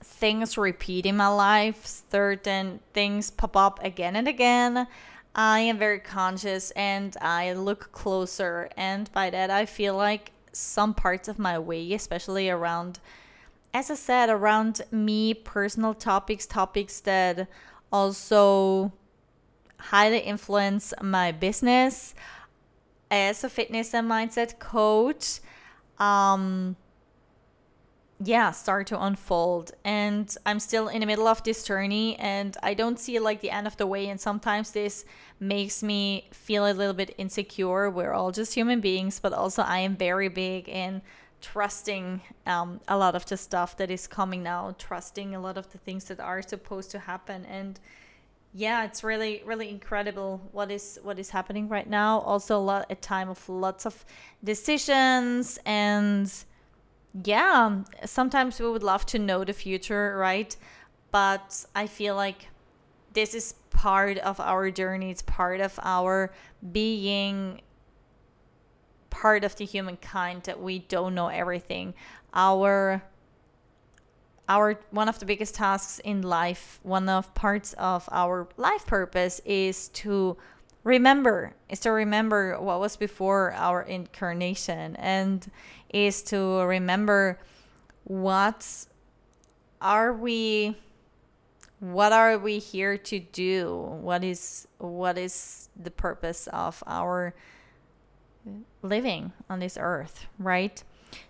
things 0.03 0.59
repeat 0.59 1.07
in 1.07 1.17
my 1.17 1.29
life 1.29 1.87
certain 2.11 2.81
things 2.93 3.31
pop 3.31 3.57
up 3.57 3.79
again 3.85 4.17
and 4.17 4.27
again 4.27 4.89
i 5.37 5.61
am 5.61 5.79
very 5.79 6.01
conscious 6.01 6.73
and 6.73 7.17
i 7.21 7.53
look 7.53 7.93
closer 7.93 8.69
and 8.77 9.13
by 9.13 9.31
that 9.31 9.51
i 9.51 9.65
feel 9.65 9.95
like 9.95 10.33
some 10.53 10.93
parts 10.93 11.29
of 11.29 11.39
my 11.39 11.57
way 11.57 11.93
especially 11.93 12.51
around 12.51 12.99
as 13.73 13.89
i 13.89 13.95
said 13.95 14.29
around 14.29 14.81
me 14.91 15.33
personal 15.33 15.95
topics 15.95 16.47
topics 16.47 16.99
that 16.99 17.47
also 17.93 18.93
highly 19.79 20.19
influence 20.19 20.93
my 21.01 21.31
business 21.31 22.17
as 23.11 23.43
a 23.43 23.49
fitness 23.49 23.95
and 23.95 24.09
mindset 24.09 24.59
coach. 24.59 25.41
Um, 25.99 26.77
yeah, 28.23 28.51
start 28.51 28.87
to 28.89 29.03
unfold. 29.03 29.73
And 29.83 30.35
I'm 30.45 30.61
still 30.61 30.89
in 30.89 31.01
the 31.01 31.07
middle 31.07 31.27
of 31.27 31.43
this 31.43 31.65
journey 31.65 32.17
and 32.19 32.55
I 32.63 32.75
don't 32.75 32.99
see 32.99 33.19
like 33.19 33.41
the 33.41 33.51
end 33.51 33.67
of 33.67 33.77
the 33.79 33.87
way. 33.87 34.09
And 34.09 34.21
sometimes 34.21 34.73
this 34.73 35.07
makes 35.41 35.83
me 35.83 36.29
feel 36.31 36.71
a 36.71 36.75
little 36.75 36.93
bit 36.93 37.15
insecure. 37.17 37.89
We're 37.89 38.13
all 38.13 38.31
just 38.31 38.53
human 38.53 38.81
beings, 38.81 39.19
but 39.19 39.33
also 39.33 39.63
I 39.63 39.79
am 39.79 39.97
very 39.97 40.29
big 40.29 40.69
in 40.69 41.01
trusting 41.41 42.21
um, 42.45 42.81
a 42.89 42.99
lot 42.99 43.15
of 43.15 43.25
the 43.25 43.39
stuff 43.39 43.79
that 43.79 43.91
is 43.91 44.07
coming 44.07 44.43
now, 44.43 44.75
trusting 44.79 45.35
a 45.35 45.41
lot 45.41 45.57
of 45.57 45.73
the 45.73 45.79
things 45.79 46.05
that 46.05 46.21
are 46.21 46.43
supposed 46.43 46.91
to 46.91 46.99
happen. 46.99 47.47
And 47.47 47.81
yeah 48.53 48.85
it's 48.85 49.05
really 49.05 49.43
really 49.47 49.69
incredible 49.69 50.41
what 50.51 50.73
is 50.73 50.99
what 51.05 51.21
is 51.21 51.31
happening 51.31 51.69
right 51.69 51.89
now 51.89 52.19
also 52.23 52.57
a 52.57 52.59
lot 52.59 52.85
a 52.91 52.97
time 52.97 53.29
of 53.29 53.49
lots 53.49 53.87
of 53.87 54.05
decisions 54.43 55.57
and 55.65 56.45
yeah 57.25 57.83
sometimes 58.05 58.61
we 58.61 58.71
would 58.71 58.83
love 58.83 59.05
to 59.07 59.19
know 59.19 59.45
the 59.45 59.53
future 59.53 60.17
right? 60.17 60.57
But 61.13 61.67
i 61.75 61.87
feel 61.87 62.15
like 62.15 62.49
this 63.13 63.35
is 63.35 63.55
part 63.71 64.19
of 64.19 64.39
our 64.41 64.71
journey. 64.71 65.11
It's 65.11 65.23
part 65.23 65.61
of 65.61 65.79
our 65.83 66.33
being 66.73 67.63
part 69.09 69.43
of 69.43 69.57
the 69.57 69.65
humankind 69.65 70.43
that 70.45 70.61
we 70.61 70.81
don't 70.81 71.15
know 71.15 71.29
everything. 71.29 71.95
Our 72.35 73.03
our 74.49 74.81
one 74.91 75.09
of 75.09 75.19
the 75.19 75.27
biggest 75.27 75.55
tasks 75.55 75.99
in 76.01 76.23
life, 76.23 76.81
one 76.83 77.09
of 77.09 77.33
parts 77.35 77.73
of 77.79 78.09
our 78.13 78.49
life 78.57 78.87
purpose 78.87 79.41
is 79.45 79.89
to 79.89 80.37
remember 80.85 81.55
is 81.69 81.81
to 81.81 81.91
remember 81.91 82.61
what 82.61 82.81
was 82.81 82.97
before 82.97 83.53
our 83.53 83.83
incarnation. 83.83 84.97
And 84.97 85.51
is 85.91 86.23
to 86.23 86.63
remember 86.63 87.39
what 88.05 88.87
are 89.81 90.13
we 90.13 90.77
what 91.81 92.13
are 92.13 92.39
we 92.39 92.59
here 92.59 92.97
to 92.97 93.19
do 93.19 93.75
what 94.01 94.23
is 94.25 94.69
what 94.79 95.17
is 95.17 95.69
the 95.83 95.91
purpose 95.91 96.47
of 96.53 96.83
our 96.87 97.35
living 98.83 99.33
on 99.49 99.61
this 99.61 99.79
earth 99.81 100.27
right 100.39 100.83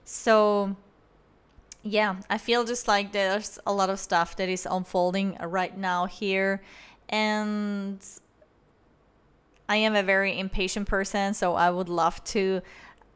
so 0.05 0.77
yeah, 1.83 2.17
I 2.29 2.39
feel 2.39 2.65
just 2.65 2.89
like 2.89 3.13
there's 3.13 3.59
a 3.67 3.73
lot 3.73 3.91
of 3.91 3.99
stuff 3.99 4.37
that 4.37 4.49
is 4.49 4.67
unfolding 4.71 5.37
right 5.41 5.77
now 5.77 6.07
here. 6.07 6.63
And 7.09 8.05
I 9.69 9.77
am 9.77 9.95
a 9.95 10.03
very 10.03 10.39
impatient 10.39 10.89
person, 10.89 11.33
so 11.33 11.55
I 11.55 11.71
would 11.71 11.89
love 11.89 12.23
to 12.25 12.61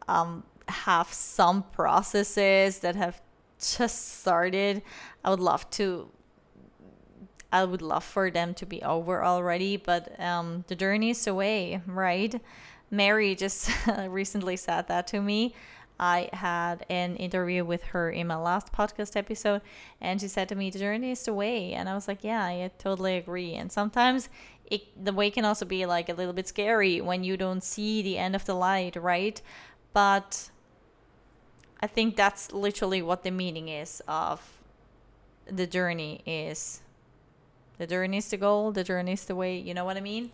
um, 0.08 0.44
have 0.68 1.12
some 1.12 1.62
processes 1.72 2.78
that 2.80 2.96
have 2.96 3.20
just 3.58 4.20
started. 4.20 4.82
I 5.24 5.30
would 5.30 5.40
love 5.40 5.68
to. 5.70 6.10
I 7.52 7.64
would 7.64 7.82
love 7.82 8.02
for 8.02 8.30
them 8.30 8.52
to 8.54 8.66
be 8.66 8.82
over 8.82 9.24
already, 9.24 9.76
but 9.76 10.18
um, 10.20 10.64
the 10.66 10.74
journey 10.74 11.10
is 11.10 11.26
away, 11.26 11.80
right? 11.86 12.34
Mary 12.90 13.36
just 13.36 13.70
recently 14.08 14.56
said 14.56 14.88
that 14.88 15.06
to 15.08 15.20
me. 15.20 15.54
I 15.98 16.28
had 16.32 16.84
an 16.90 17.14
interview 17.16 17.64
with 17.64 17.84
her 17.84 18.10
in 18.10 18.26
my 18.26 18.36
last 18.36 18.72
podcast 18.72 19.16
episode, 19.16 19.62
and 20.00 20.20
she 20.20 20.26
said 20.26 20.48
to 20.48 20.56
me, 20.56 20.70
"The 20.70 20.80
journey 20.80 21.12
is 21.12 21.22
the 21.24 21.32
way," 21.32 21.72
and 21.72 21.88
I 21.88 21.94
was 21.94 22.08
like, 22.08 22.24
"Yeah, 22.24 22.44
I 22.44 22.70
totally 22.78 23.16
agree." 23.16 23.54
And 23.54 23.70
sometimes 23.70 24.28
it, 24.66 24.82
the 25.04 25.12
way 25.12 25.30
can 25.30 25.44
also 25.44 25.64
be 25.64 25.86
like 25.86 26.08
a 26.08 26.14
little 26.14 26.32
bit 26.32 26.48
scary 26.48 27.00
when 27.00 27.22
you 27.22 27.36
don't 27.36 27.62
see 27.62 28.02
the 28.02 28.18
end 28.18 28.34
of 28.34 28.44
the 28.44 28.54
light, 28.54 28.96
right? 28.96 29.40
But 29.92 30.50
I 31.84 31.86
think 31.86 32.16
that's 32.16 32.50
literally 32.50 33.02
what 33.02 33.24
the 33.24 33.30
meaning 33.30 33.68
is 33.68 34.00
of 34.08 34.40
the 35.44 35.66
journey 35.66 36.22
is. 36.24 36.80
The 37.76 37.86
journey 37.86 38.16
is 38.16 38.30
the 38.30 38.38
goal. 38.38 38.72
The 38.72 38.82
journey 38.82 39.12
is 39.12 39.26
the 39.26 39.36
way. 39.36 39.58
You 39.58 39.74
know 39.74 39.84
what 39.84 39.98
I 39.98 40.00
mean? 40.00 40.30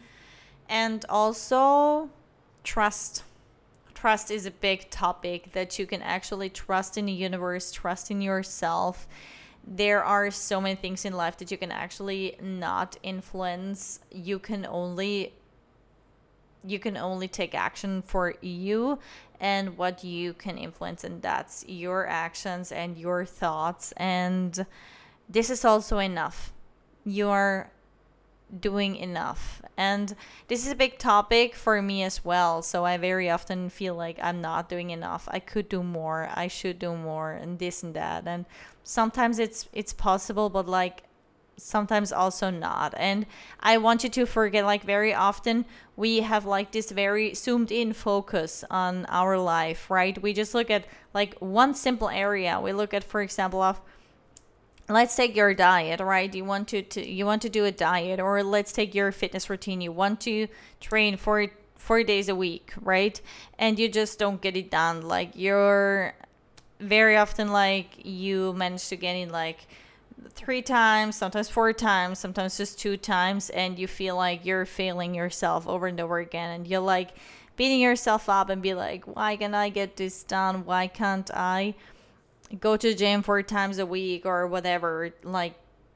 And 0.68 1.04
also 1.08 2.08
trust 2.62 3.24
trust 3.94 4.30
is 4.30 4.46
a 4.46 4.52
big 4.52 4.90
topic 4.90 5.50
that 5.50 5.76
you 5.76 5.86
can 5.86 6.02
actually 6.02 6.50
trust 6.50 6.96
in 6.96 7.06
the 7.06 7.12
universe, 7.12 7.72
trust 7.72 8.12
in 8.12 8.22
yourself. 8.22 9.08
There 9.66 10.04
are 10.04 10.30
so 10.30 10.60
many 10.60 10.76
things 10.76 11.04
in 11.04 11.14
life 11.14 11.36
that 11.38 11.50
you 11.50 11.58
can 11.58 11.72
actually 11.72 12.36
not 12.40 12.96
influence. 13.02 13.98
You 14.12 14.38
can 14.38 14.64
only 14.66 15.32
you 16.64 16.78
can 16.78 16.96
only 16.96 17.26
take 17.26 17.56
action 17.56 18.02
for 18.02 18.34
you 18.40 19.00
and 19.40 19.76
what 19.78 20.04
you 20.04 20.34
can 20.34 20.58
influence 20.58 21.02
and 21.02 21.22
that's 21.22 21.64
your 21.66 22.06
actions 22.06 22.70
and 22.70 22.96
your 22.98 23.24
thoughts 23.24 23.92
and 23.96 24.66
this 25.30 25.48
is 25.48 25.64
also 25.64 25.98
enough. 25.98 26.52
You're 27.04 27.70
doing 28.58 28.96
enough. 28.96 29.62
And 29.76 30.14
this 30.48 30.66
is 30.66 30.72
a 30.72 30.76
big 30.76 30.98
topic 30.98 31.54
for 31.54 31.80
me 31.80 32.02
as 32.02 32.24
well. 32.24 32.62
So 32.62 32.84
I 32.84 32.96
very 32.96 33.30
often 33.30 33.70
feel 33.70 33.94
like 33.94 34.18
I'm 34.20 34.40
not 34.40 34.68
doing 34.68 34.90
enough. 34.90 35.28
I 35.30 35.38
could 35.38 35.68
do 35.68 35.84
more. 35.84 36.28
I 36.34 36.48
should 36.48 36.80
do 36.80 36.96
more 36.96 37.30
and 37.30 37.60
this 37.60 37.84
and 37.84 37.94
that. 37.94 38.26
And 38.26 38.44
sometimes 38.82 39.38
it's 39.38 39.68
it's 39.72 39.92
possible, 39.92 40.50
but 40.50 40.68
like 40.68 41.04
sometimes 41.62 42.12
also 42.12 42.50
not. 42.50 42.94
And 42.96 43.26
I 43.60 43.78
want 43.78 44.04
you 44.04 44.10
to 44.10 44.26
forget 44.26 44.64
like 44.64 44.82
very 44.82 45.14
often 45.14 45.64
we 45.96 46.20
have 46.20 46.46
like 46.46 46.72
this 46.72 46.90
very 46.90 47.34
zoomed 47.34 47.70
in 47.70 47.92
focus 47.92 48.64
on 48.70 49.06
our 49.06 49.38
life, 49.38 49.90
right? 49.90 50.20
We 50.20 50.32
just 50.32 50.54
look 50.54 50.70
at 50.70 50.86
like 51.14 51.38
one 51.38 51.74
simple 51.74 52.08
area. 52.08 52.60
We 52.60 52.72
look 52.72 52.94
at 52.94 53.04
for 53.04 53.20
example 53.22 53.62
of 53.62 53.80
let's 54.88 55.14
take 55.14 55.36
your 55.36 55.54
diet 55.54 56.00
right 56.00 56.34
you 56.34 56.44
want 56.44 56.66
to, 56.66 56.82
to 56.82 57.08
you 57.08 57.24
want 57.24 57.40
to 57.42 57.48
do 57.48 57.64
a 57.64 57.70
diet 57.70 58.18
or 58.18 58.42
let's 58.42 58.72
take 58.72 58.92
your 58.92 59.12
fitness 59.12 59.48
routine 59.48 59.80
you 59.80 59.92
want 59.92 60.20
to 60.20 60.48
train 60.80 61.16
for 61.16 61.46
four 61.76 62.02
days 62.02 62.28
a 62.28 62.34
week 62.34 62.72
right 62.80 63.20
and 63.58 63.78
you 63.78 63.88
just 63.88 64.18
don't 64.18 64.40
get 64.40 64.56
it 64.56 64.68
done 64.70 65.02
like 65.02 65.30
you're 65.34 66.12
very 66.80 67.16
often 67.16 67.52
like 67.52 68.04
you 68.04 68.52
manage 68.54 68.88
to 68.88 68.96
get 68.96 69.14
in 69.14 69.30
like 69.30 69.66
three 70.28 70.62
times 70.62 71.16
sometimes 71.16 71.48
four 71.48 71.72
times 71.72 72.18
sometimes 72.18 72.56
just 72.56 72.78
two 72.78 72.96
times 72.96 73.50
and 73.50 73.78
you 73.78 73.86
feel 73.86 74.16
like 74.16 74.44
you're 74.44 74.66
failing 74.66 75.14
yourself 75.14 75.66
over 75.66 75.86
and 75.86 76.00
over 76.00 76.18
again 76.18 76.50
and 76.50 76.66
you're 76.66 76.80
like 76.80 77.10
beating 77.56 77.80
yourself 77.80 78.28
up 78.28 78.48
and 78.48 78.62
be 78.62 78.74
like 78.74 79.04
why 79.04 79.36
can't 79.36 79.54
i 79.54 79.68
get 79.68 79.96
this 79.96 80.22
done 80.24 80.64
why 80.64 80.86
can't 80.86 81.30
i 81.34 81.74
go 82.58 82.76
to 82.76 82.88
the 82.88 82.94
gym 82.94 83.22
four 83.22 83.42
times 83.42 83.78
a 83.78 83.86
week 83.86 84.26
or 84.26 84.46
whatever, 84.46 85.10
like 85.22 85.54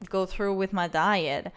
go 0.09 0.25
through 0.25 0.53
with 0.53 0.71
my 0.71 0.87
diet. 0.87 1.51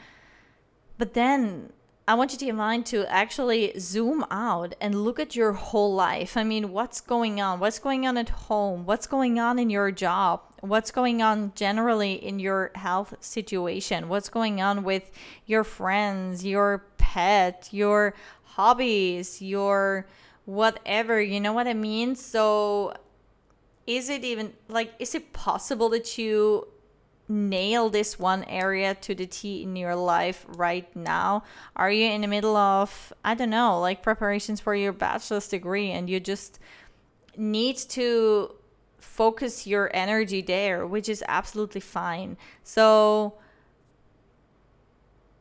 But 0.96 1.14
then 1.14 1.72
I 2.08 2.14
want 2.14 2.32
you 2.32 2.38
to 2.38 2.52
mind 2.54 2.86
to 2.86 3.04
actually 3.12 3.78
zoom 3.78 4.24
out 4.30 4.74
and 4.80 5.04
look 5.04 5.20
at 5.20 5.36
your 5.36 5.52
whole 5.52 5.92
life. 5.92 6.38
I 6.38 6.42
mean, 6.42 6.72
what's 6.72 7.02
going 7.02 7.38
on? 7.38 7.60
What's 7.60 7.78
going 7.78 8.06
on 8.06 8.16
at 8.16 8.30
home? 8.30 8.86
What's 8.86 9.06
going 9.06 9.38
on 9.38 9.58
in 9.58 9.68
your 9.68 9.90
job? 9.90 10.40
What's 10.60 10.90
going 10.90 11.20
on 11.20 11.52
generally 11.54 12.14
in 12.14 12.38
your 12.38 12.70
health 12.76 13.14
situation? 13.20 14.08
What's 14.08 14.30
going 14.30 14.62
on 14.62 14.84
with 14.84 15.10
your 15.44 15.64
friends, 15.64 16.46
your 16.46 16.86
pet, 16.96 17.68
your 17.72 18.14
hobbies, 18.42 19.42
your 19.42 20.06
whatever? 20.46 21.20
You 21.20 21.40
know 21.40 21.52
what 21.52 21.66
I 21.66 21.74
mean? 21.74 22.16
So 22.16 22.94
is 23.86 24.08
it 24.08 24.24
even 24.24 24.54
like 24.68 24.94
is 24.98 25.14
it 25.14 25.34
possible 25.34 25.90
that 25.90 26.16
you 26.16 26.68
nail 27.28 27.90
this 27.90 28.18
one 28.18 28.44
area 28.44 28.94
to 28.94 29.14
the 29.14 29.26
T 29.26 29.62
in 29.62 29.76
your 29.76 29.94
life 29.94 30.46
right 30.48 30.94
now? 30.96 31.44
Are 31.76 31.90
you 31.90 32.06
in 32.06 32.22
the 32.22 32.26
middle 32.26 32.56
of, 32.56 33.12
I 33.24 33.34
don't 33.34 33.50
know, 33.50 33.80
like 33.80 34.02
preparations 34.02 34.60
for 34.60 34.74
your 34.74 34.92
bachelor's 34.92 35.48
degree 35.48 35.90
and 35.90 36.08
you 36.08 36.20
just 36.20 36.58
need 37.36 37.76
to 37.76 38.54
focus 38.98 39.66
your 39.66 39.90
energy 39.94 40.42
there, 40.42 40.86
which 40.86 41.08
is 41.08 41.24
absolutely 41.28 41.80
fine. 41.80 42.36
So, 42.62 43.34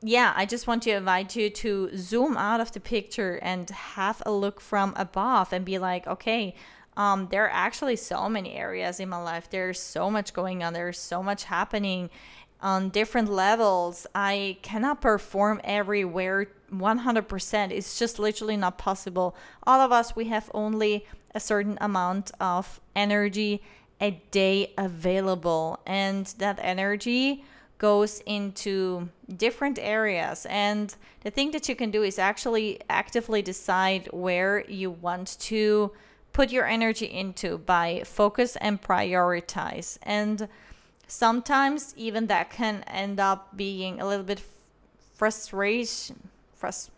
yeah, 0.01 0.33
I 0.35 0.45
just 0.45 0.67
want 0.67 0.83
to 0.83 0.91
invite 0.91 1.35
you 1.35 1.49
to 1.49 1.89
zoom 1.95 2.37
out 2.37 2.59
of 2.59 2.71
the 2.71 2.79
picture 2.79 3.39
and 3.41 3.69
have 3.69 4.21
a 4.25 4.31
look 4.31 4.61
from 4.61 4.93
above 4.95 5.51
and 5.51 5.65
be 5.65 5.79
like, 5.79 6.07
okay, 6.07 6.55
um, 6.97 7.27
there 7.29 7.45
are 7.45 7.51
actually 7.53 7.95
so 7.95 8.27
many 8.27 8.55
areas 8.55 8.99
in 8.99 9.07
my 9.07 9.21
life. 9.21 9.49
There's 9.49 9.79
so 9.79 10.09
much 10.09 10.33
going 10.33 10.63
on. 10.63 10.73
There's 10.73 10.99
so 10.99 11.21
much 11.21 11.43
happening 11.43 12.09
on 12.59 12.89
different 12.89 13.29
levels. 13.29 14.07
I 14.15 14.57
cannot 14.63 14.99
perform 14.99 15.61
everywhere 15.63 16.47
100%. 16.73 17.71
It's 17.71 17.99
just 17.99 18.17
literally 18.17 18.57
not 18.57 18.79
possible. 18.79 19.35
All 19.67 19.79
of 19.79 19.91
us, 19.91 20.15
we 20.15 20.25
have 20.25 20.49
only 20.55 21.05
a 21.35 21.39
certain 21.39 21.77
amount 21.79 22.31
of 22.39 22.81
energy 22.95 23.61
a 24.01 24.11
day 24.31 24.73
available, 24.75 25.79
and 25.85 26.25
that 26.39 26.59
energy 26.61 27.43
goes 27.77 28.21
into 28.25 29.07
different 29.35 29.77
areas. 29.79 30.47
And 30.49 30.95
the 31.21 31.29
thing 31.29 31.51
that 31.51 31.69
you 31.69 31.75
can 31.75 31.91
do 31.91 32.01
is 32.01 32.17
actually 32.17 32.81
actively 32.89 33.43
decide 33.43 34.09
where 34.11 34.65
you 34.67 34.89
want 34.89 35.37
to 35.41 35.91
put 36.37 36.51
your 36.51 36.67
energy 36.67 37.07
into 37.07 37.57
by 37.57 38.03
focus 38.05 38.55
and 38.57 38.79
prioritize. 38.79 39.97
And 40.03 40.47
sometimes 41.07 41.95
even 41.97 42.27
that 42.27 42.51
can 42.51 42.83
end 42.83 43.19
up 43.19 43.57
being 43.57 43.99
a 43.99 44.07
little 44.07 44.23
bit 44.23 44.43
frustration 45.15 46.29
frust- 46.61 46.91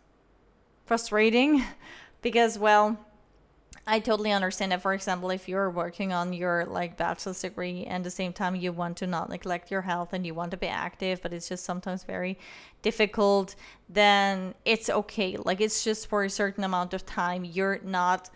frustrating 0.86 1.64
because 2.22 2.60
well 2.60 2.98
I 3.88 4.00
totally 4.00 4.34
understand 4.34 4.74
that 4.74 4.82
for 4.82 4.94
example 4.94 5.30
if 5.30 5.48
you're 5.48 5.70
working 5.70 6.12
on 6.12 6.34
your 6.34 6.66
like 6.66 6.98
bachelor's 6.98 7.40
degree 7.40 7.86
and 7.86 8.02
at 8.02 8.04
the 8.04 8.12
same 8.12 8.34
time 8.34 8.56
you 8.58 8.74
want 8.74 8.98
to 8.98 9.08
not 9.08 9.30
neglect 9.30 9.72
your 9.72 9.84
health 9.84 10.12
and 10.12 10.26
you 10.26 10.34
want 10.34 10.52
to 10.52 10.58
be 10.58 10.68
active 10.68 11.22
but 11.22 11.32
it's 11.32 11.48
just 11.48 11.64
sometimes 11.64 12.04
very 12.04 12.38
difficult 12.82 13.56
then 13.88 14.54
it's 14.66 14.90
okay 14.90 15.38
like 15.38 15.62
it's 15.62 15.82
just 15.82 16.08
for 16.08 16.26
a 16.26 16.30
certain 16.30 16.66
amount 16.66 16.94
of 16.94 17.06
time 17.06 17.46
you're 17.46 17.80
not 17.86 18.30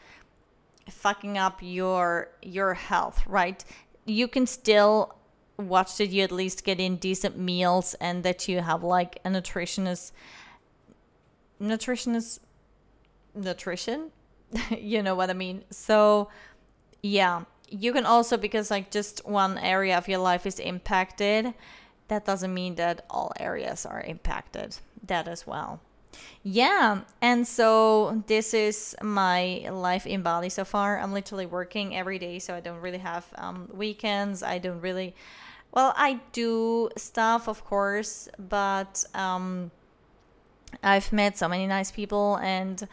fucking 0.89 1.37
up 1.37 1.59
your 1.61 2.29
your 2.41 2.73
health, 2.73 3.25
right? 3.27 3.63
You 4.05 4.27
can 4.27 4.45
still 4.47 5.15
watch 5.57 5.97
that 5.97 6.07
you 6.07 6.23
at 6.23 6.31
least 6.31 6.65
get 6.65 6.79
in 6.79 6.97
decent 6.97 7.37
meals 7.37 7.93
and 8.01 8.23
that 8.23 8.47
you 8.47 8.59
have 8.61 8.83
like 8.83 9.19
a 9.23 9.29
nutritionist 9.29 10.11
nutritionist 11.61 12.39
nutrition? 13.35 14.11
You 14.69 15.01
know 15.01 15.15
what 15.15 15.31
i 15.31 15.33
mean? 15.33 15.63
So 15.71 16.29
yeah 17.03 17.43
you 17.69 17.91
can 17.91 18.05
also 18.05 18.37
because 18.37 18.71
like 18.71 18.89
just 18.89 19.25
one 19.25 19.57
area 19.57 19.97
of 19.97 20.07
your 20.07 20.19
life 20.19 20.45
is 20.45 20.59
impacted 20.59 21.53
that 22.07 22.25
doesn't 22.25 22.53
mean 22.53 22.75
that 22.75 23.05
all 23.09 23.31
areas 23.39 23.85
are 23.85 24.01
impacted 24.01 24.77
that 25.05 25.27
as 25.27 25.45
well 25.45 25.79
yeah, 26.43 27.01
and 27.21 27.47
so 27.47 28.23
this 28.27 28.53
is 28.53 28.95
my 29.01 29.67
life 29.71 30.05
in 30.05 30.23
Bali 30.23 30.49
so 30.49 30.65
far. 30.65 30.99
I'm 30.99 31.13
literally 31.13 31.45
working 31.45 31.95
every 31.95 32.19
day, 32.19 32.39
so 32.39 32.53
I 32.53 32.59
don't 32.59 32.81
really 32.81 32.97
have 32.97 33.25
um, 33.35 33.69
weekends. 33.73 34.43
I 34.43 34.57
don't 34.57 34.81
really, 34.81 35.15
well, 35.71 35.93
I 35.95 36.19
do 36.33 36.89
stuff, 36.97 37.47
of 37.47 37.63
course, 37.63 38.27
but 38.37 39.05
um, 39.13 39.71
I've 40.83 41.13
met 41.13 41.37
so 41.37 41.47
many 41.47 41.65
nice 41.65 41.91
people, 41.91 42.37
and 42.41 42.87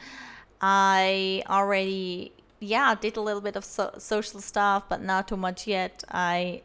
I 0.60 1.42
already, 1.48 2.32
yeah, 2.60 2.94
did 2.94 3.16
a 3.16 3.20
little 3.20 3.40
bit 3.40 3.56
of 3.56 3.64
so- 3.64 3.94
social 3.98 4.40
stuff, 4.40 4.84
but 4.88 5.02
not 5.02 5.26
too 5.26 5.36
much 5.36 5.66
yet. 5.66 6.04
I, 6.08 6.62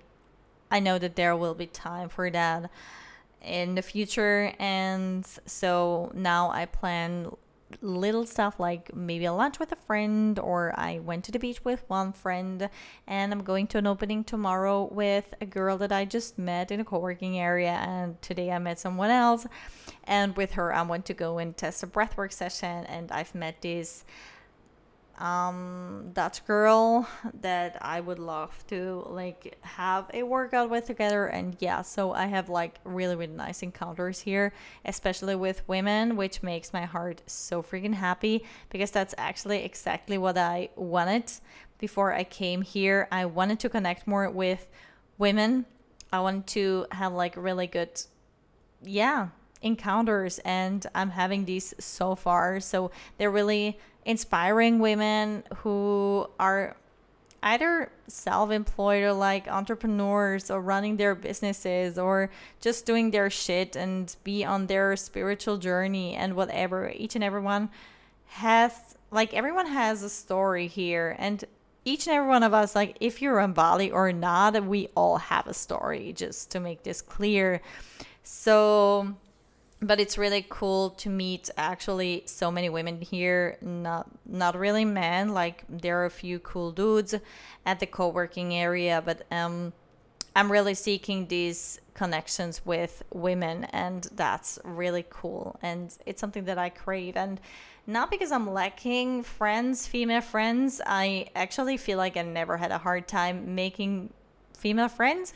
I 0.70 0.80
know 0.80 1.00
that 1.00 1.16
there 1.16 1.36
will 1.36 1.56
be 1.56 1.66
time 1.66 2.10
for 2.10 2.30
that 2.30 2.70
in 3.46 3.76
the 3.76 3.82
future 3.82 4.54
and 4.60 5.26
so 5.46 6.12
now 6.14 6.50
i 6.52 6.66
plan 6.66 7.32
little 7.82 8.26
stuff 8.26 8.60
like 8.60 8.96
maybe 8.96 9.26
a 9.26 9.34
lunch 9.34 9.60
with 9.60 9.72
a 9.72 9.76
friend 9.76 10.40
or 10.40 10.74
i 10.78 11.00
went 11.00 11.24
to 11.24 11.32
the 11.32 11.40
beach 11.40 11.64
with 11.66 11.84
one 11.88 12.14
friend 12.14 12.70
and 13.08 13.34
i'm 13.34 13.44
going 13.44 13.68
to 13.68 13.78
an 13.78 13.88
opening 13.88 14.24
tomorrow 14.24 14.84
with 14.92 15.34
a 15.42 15.46
girl 15.46 15.78
that 15.78 15.92
i 15.92 16.06
just 16.06 16.38
met 16.38 16.72
in 16.72 16.80
a 16.80 16.86
co-working 16.86 17.40
area 17.40 17.72
and 17.86 18.22
today 18.22 18.52
i 18.52 18.60
met 18.60 18.80
someone 18.80 19.10
else 19.10 19.46
and 20.06 20.36
with 20.38 20.52
her 20.52 20.74
i 20.74 20.82
want 20.82 21.06
to 21.06 21.14
go 21.14 21.38
and 21.38 21.58
test 21.58 21.84
a 21.84 21.88
breathwork 21.88 22.32
session 22.32 22.86
and 22.86 23.12
i've 23.12 23.34
met 23.36 23.62
this 23.62 24.06
um 25.18 26.12
Dutch 26.14 26.46
girl 26.46 27.08
that 27.42 27.78
I 27.82 28.02
would 28.02 28.20
love 28.20 28.66
to 28.68 29.06
like 29.10 29.58
have 29.62 30.10
a 30.14 30.24
workout 30.24 30.70
with 30.70 30.86
together. 30.86 31.28
And 31.28 31.56
yeah 31.60 31.82
so 31.82 32.12
I 32.12 32.26
have 32.26 32.50
like 32.50 32.80
really 32.84 33.16
really 33.16 33.34
nice 33.34 33.64
encounters 33.64 34.20
here 34.20 34.54
especially 34.84 35.36
with 35.36 35.68
women 35.68 36.16
which 36.18 36.44
makes 36.44 36.74
my 36.74 36.84
heart 36.84 37.22
so 37.28 37.64
freaking 37.64 37.94
happy 37.94 38.46
because 38.70 38.92
that's 38.92 39.16
actually 39.18 39.64
exactly 39.64 40.18
what 40.18 40.38
I 40.38 40.70
wanted. 40.76 41.32
Before 41.78 42.14
I 42.14 42.24
came 42.24 42.62
here 42.62 43.08
I 43.12 43.26
wanted 43.26 43.60
to 43.62 43.70
connect 43.70 44.08
more 44.08 44.30
with 44.30 44.68
women. 45.18 45.66
I 46.12 46.20
wanted 46.20 46.48
to 46.48 46.88
have 46.92 47.14
like 47.14 47.36
really 47.38 47.68
good 47.68 48.02
yeah 48.84 49.30
encounters. 49.62 50.40
And 50.46 50.86
I'm 50.96 51.10
having 51.10 51.46
these 51.46 51.74
so 51.80 52.16
far. 52.16 52.60
So 52.60 52.92
they're 53.18 53.32
really 53.32 53.80
inspiring 54.06 54.80
women 54.80 55.44
who 55.58 56.30
are 56.40 56.76
either 57.44 57.92
self-employed 58.08 59.04
or 59.04 59.14
like 59.14 59.48
entrepreneurs 59.48 60.50
or 60.50 60.62
running 60.62 60.98
their 60.98 61.14
businesses 61.14 61.98
or 61.98 62.30
just 62.60 62.86
doing 62.86 63.12
their 63.12 63.30
shit 63.30 63.76
and 63.76 64.16
be 64.24 64.44
on 64.44 64.66
their 64.66 64.96
spiritual 64.96 65.58
journey 65.58 66.16
and 66.16 66.36
whatever. 66.36 66.92
Each 66.96 67.16
and 67.16 67.24
everyone 67.24 67.70
has 68.28 68.96
like 69.12 69.34
everyone 69.34 69.68
has 69.68 70.02
a 70.02 70.10
story 70.10 70.68
here. 70.68 71.16
And 71.20 71.44
each 71.84 72.08
and 72.08 72.16
every 72.16 72.30
one 72.30 72.42
of 72.42 72.54
us 72.54 72.76
like 72.76 72.98
if 73.00 73.22
you're 73.22 73.40
on 73.40 73.54
bali 73.54 73.92
or 73.92 74.12
not 74.12 74.66
we 74.66 74.90
all 74.96 75.18
have 75.18 75.46
a 75.46 75.54
story 75.54 76.14
just 76.14 76.50
to 76.52 76.60
make 76.60 76.82
this 76.82 77.02
clear. 77.02 77.62
So 78.24 79.16
but 79.82 80.00
it's 80.00 80.18
really 80.18 80.46
cool 80.50 80.92
to 80.92 81.10
meet 81.10 81.50
actually 81.58 82.24
so 82.26 82.50
many 82.50 82.70
women 82.70 83.02
here 83.02 83.58
not 83.62 84.10
not 84.26 84.56
really 84.58 84.86
men 84.86 85.34
like 85.34 85.64
there 85.70 86.02
are 86.02 86.06
a 86.06 86.12
few 86.12 86.40
cool 86.40 86.72
dudes 86.72 87.14
at 87.66 87.80
the 87.80 87.86
co-working 87.86 88.54
area 88.54 89.02
but 89.06 89.26
um 89.32 89.74
i'm 90.36 90.52
really 90.52 90.74
seeking 90.74 91.28
these 91.28 91.80
connections 91.94 92.66
with 92.66 93.04
women 93.14 93.66
and 93.66 94.08
that's 94.16 94.60
really 94.64 95.06
cool 95.10 95.58
and 95.62 95.98
it's 96.06 96.22
something 96.22 96.46
that 96.46 96.58
i 96.58 96.70
crave 96.70 97.18
and 97.18 97.40
not 97.86 98.10
because 98.10 98.32
i'm 98.32 98.50
lacking 98.50 99.24
friends 99.24 99.86
female 99.86 100.22
friends 100.22 100.82
i 100.86 101.28
actually 101.36 101.76
feel 101.76 101.98
like 101.98 102.16
i 102.16 102.22
never 102.22 102.56
had 102.58 102.72
a 102.72 102.78
hard 102.78 103.08
time 103.08 103.56
making 103.56 104.10
female 104.58 104.90
friends 104.90 105.34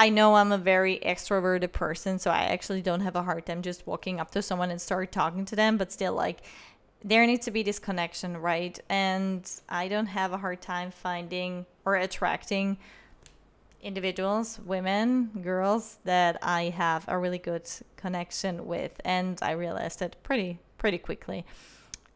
I 0.00 0.08
know 0.08 0.36
I'm 0.36 0.50
a 0.50 0.56
very 0.56 0.98
extroverted 1.04 1.72
person, 1.72 2.18
so 2.18 2.30
I 2.30 2.44
actually 2.44 2.80
don't 2.80 3.02
have 3.02 3.16
a 3.16 3.22
hard 3.22 3.44
time 3.44 3.60
just 3.60 3.86
walking 3.86 4.18
up 4.18 4.30
to 4.30 4.40
someone 4.40 4.70
and 4.70 4.80
start 4.80 5.12
talking 5.12 5.44
to 5.44 5.54
them, 5.54 5.76
but 5.76 5.92
still 5.92 6.14
like 6.14 6.40
there 7.04 7.26
needs 7.26 7.44
to 7.44 7.50
be 7.50 7.62
this 7.62 7.78
connection, 7.78 8.38
right? 8.38 8.80
And 8.88 9.46
I 9.68 9.88
don't 9.88 10.06
have 10.06 10.32
a 10.32 10.38
hard 10.38 10.62
time 10.62 10.90
finding 10.90 11.66
or 11.84 11.96
attracting 11.96 12.78
individuals, 13.82 14.58
women, 14.64 15.32
girls 15.42 15.98
that 16.04 16.38
I 16.40 16.70
have 16.70 17.04
a 17.06 17.18
really 17.18 17.36
good 17.36 17.68
connection 17.96 18.66
with 18.66 18.98
and 19.04 19.38
I 19.42 19.50
realized 19.50 20.00
it 20.00 20.16
pretty 20.22 20.60
pretty 20.78 20.96
quickly. 20.96 21.44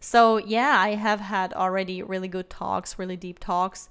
So, 0.00 0.38
yeah, 0.38 0.74
I 0.78 0.94
have 0.94 1.20
had 1.20 1.52
already 1.52 2.02
really 2.02 2.28
good 2.28 2.48
talks, 2.48 2.98
really 2.98 3.18
deep 3.18 3.40
talks 3.40 3.90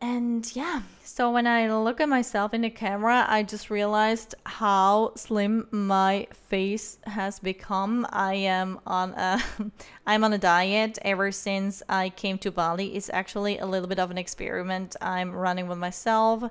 and 0.00 0.54
yeah, 0.54 0.82
so 1.02 1.30
when 1.30 1.46
I 1.46 1.72
look 1.74 2.00
at 2.00 2.08
myself 2.08 2.52
in 2.52 2.62
the 2.62 2.70
camera, 2.70 3.24
I 3.28 3.42
just 3.42 3.70
realized 3.70 4.34
how 4.44 5.12
slim 5.16 5.66
my 5.70 6.26
face 6.48 6.98
has 7.04 7.38
become. 7.38 8.06
I 8.10 8.34
am 8.34 8.80
on 8.86 9.12
a 9.12 9.42
I'm 10.06 10.24
on 10.24 10.32
a 10.32 10.38
diet 10.38 10.98
ever 11.02 11.32
since 11.32 11.82
I 11.88 12.10
came 12.10 12.38
to 12.38 12.50
Bali. 12.50 12.96
It's 12.96 13.08
actually 13.10 13.58
a 13.58 13.66
little 13.66 13.88
bit 13.88 13.98
of 13.98 14.10
an 14.10 14.18
experiment 14.18 14.96
I'm 15.00 15.32
running 15.32 15.68
with 15.68 15.78
myself. 15.78 16.44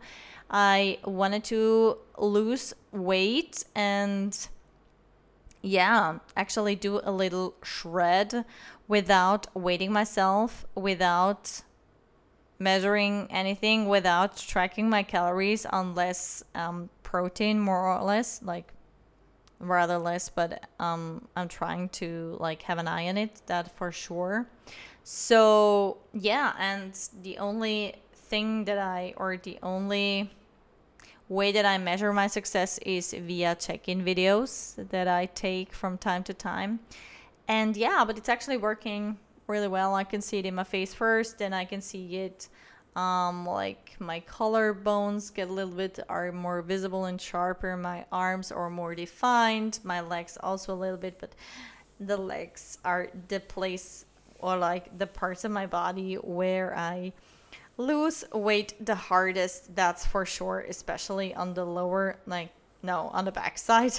I 0.49 0.99
wanted 1.03 1.43
to 1.45 1.97
lose 2.17 2.73
weight 2.91 3.63
and 3.75 4.47
yeah, 5.62 6.19
actually 6.36 6.75
do 6.75 7.01
a 7.03 7.12
little 7.12 7.56
shred 7.63 8.45
without 8.88 9.47
weighting 9.56 9.91
myself, 9.91 10.65
without 10.75 11.62
measuring 12.63 13.28
anything 13.30 13.88
without 13.88 14.38
tracking 14.38 14.89
my 14.89 15.04
calories 15.04 15.65
unless 15.73 16.43
um, 16.56 16.89
protein 17.04 17.60
more 17.60 17.91
or 17.93 18.02
less 18.04 18.41
like 18.41 18.73
rather 19.60 19.97
less 19.97 20.30
but 20.30 20.63
um, 20.80 21.28
i'm 21.36 21.47
trying 21.47 21.89
to 21.89 22.38
like 22.39 22.62
have 22.63 22.78
an 22.78 22.88
eye 22.88 23.08
on 23.10 23.17
it 23.17 23.41
that 23.45 23.76
for 23.78 23.91
sure. 23.91 24.47
So 25.04 25.97
yeah 26.13 26.54
and 26.58 26.97
the 27.21 27.38
only 27.38 27.95
thing 28.13 28.63
that 28.65 28.78
i 28.78 29.13
or 29.17 29.36
the 29.36 29.60
only 29.62 30.32
way 31.28 31.52
that 31.52 31.65
i 31.65 31.78
measure 31.78 32.13
my 32.13 32.28
success 32.28 32.78
is 32.80 33.13
via 33.13 33.56
check-in 33.56 34.04
videos 34.06 34.76
that 34.89 35.08
i 35.08 35.26
take 35.26 35.73
from 35.73 35.97
time 35.97 36.23
to 36.23 36.34
time. 36.34 36.80
And 37.47 37.76
yeah 37.76 38.06
but 38.06 38.17
it's 38.17 38.30
actually 38.30 38.58
working 38.58 39.17
really 39.47 39.67
well. 39.67 39.95
I 39.95 40.03
can 40.03 40.21
see 40.21 40.39
it 40.39 40.45
in 40.45 40.56
my 40.56 40.63
face 40.63 40.93
first, 40.93 41.41
and 41.41 41.53
I 41.53 41.65
can 41.65 41.82
see 41.82 42.17
it 42.17 42.49
um 42.95 43.45
like 43.47 43.95
my 43.99 44.19
collarbones 44.21 45.34
get 45.34 45.49
a 45.49 45.51
little 45.51 45.73
bit 45.73 45.99
are 46.10 46.32
more 46.32 46.62
visible 46.62 47.06
and 47.06 47.19
sharper. 47.19 47.75
My 47.75 48.06
arms 48.12 48.51
are 48.51 48.69
more 48.69 48.93
defined. 48.93 49.79
My 49.84 50.01
legs 50.01 50.38
also 50.41 50.73
a 50.73 50.77
little 50.77 50.97
bit 50.97 51.17
but 51.19 51.34
the 51.99 52.17
legs 52.17 52.77
are 52.84 53.10
the 53.29 53.39
place 53.39 54.06
or 54.39 54.58
like 54.58 54.97
the 54.97 55.08
parts 55.08 55.45
of 55.45 55.51
my 55.51 55.65
body 55.65 56.15
where 56.15 56.75
i 56.77 57.13
lose 57.77 58.23
weight 58.34 58.73
the 58.86 58.95
hardest 58.95 59.75
that's 59.75 60.06
for 60.06 60.25
sure 60.25 60.65
especially 60.67 61.34
on 61.34 61.53
the 61.53 61.65
lower 61.65 62.19
like 62.25 62.49
no 62.82 63.10
on 63.13 63.25
the 63.25 63.32
back 63.32 63.58
side. 63.69 63.93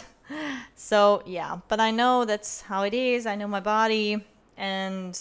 So 0.74 1.22
yeah 1.26 1.58
but 1.68 1.80
i 1.80 1.90
know 1.90 2.24
that's 2.24 2.62
how 2.62 2.82
it 2.82 2.94
is. 2.94 3.26
I 3.26 3.34
know 3.34 3.48
my 3.48 3.60
body 3.60 4.24
and 4.56 5.18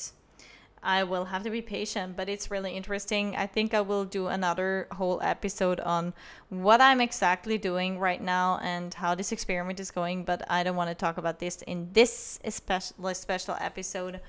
I 0.83 1.03
will 1.03 1.25
have 1.25 1.43
to 1.43 1.49
be 1.49 1.61
patient, 1.61 2.17
but 2.17 2.27
it's 2.27 2.51
really 2.51 2.73
interesting. 2.73 3.35
I 3.37 3.47
think 3.47 3.73
I 3.73 3.79
will 3.79 4.03
do 4.03 4.27
another 4.27 4.87
whole 4.91 5.21
episode 5.21 5.79
on 5.79 6.13
what 6.49 6.81
I'm 6.81 6.99
exactly 6.99 7.57
doing 7.57 7.99
right 7.99 8.21
now 8.21 8.59
and 8.61 8.93
how 8.93 9.15
this 9.15 9.31
experiment 9.31 9.79
is 9.79 9.91
going, 9.91 10.25
but 10.25 10.43
I 10.49 10.61
don't 10.63 10.75
want 10.75 10.89
to 10.89 10.95
talk 10.95 11.17
about 11.17 11.39
this 11.39 11.61
in 11.61 11.89
this 11.93 12.39
special 12.49 13.13
special 13.13 13.55
episode. 13.61 14.19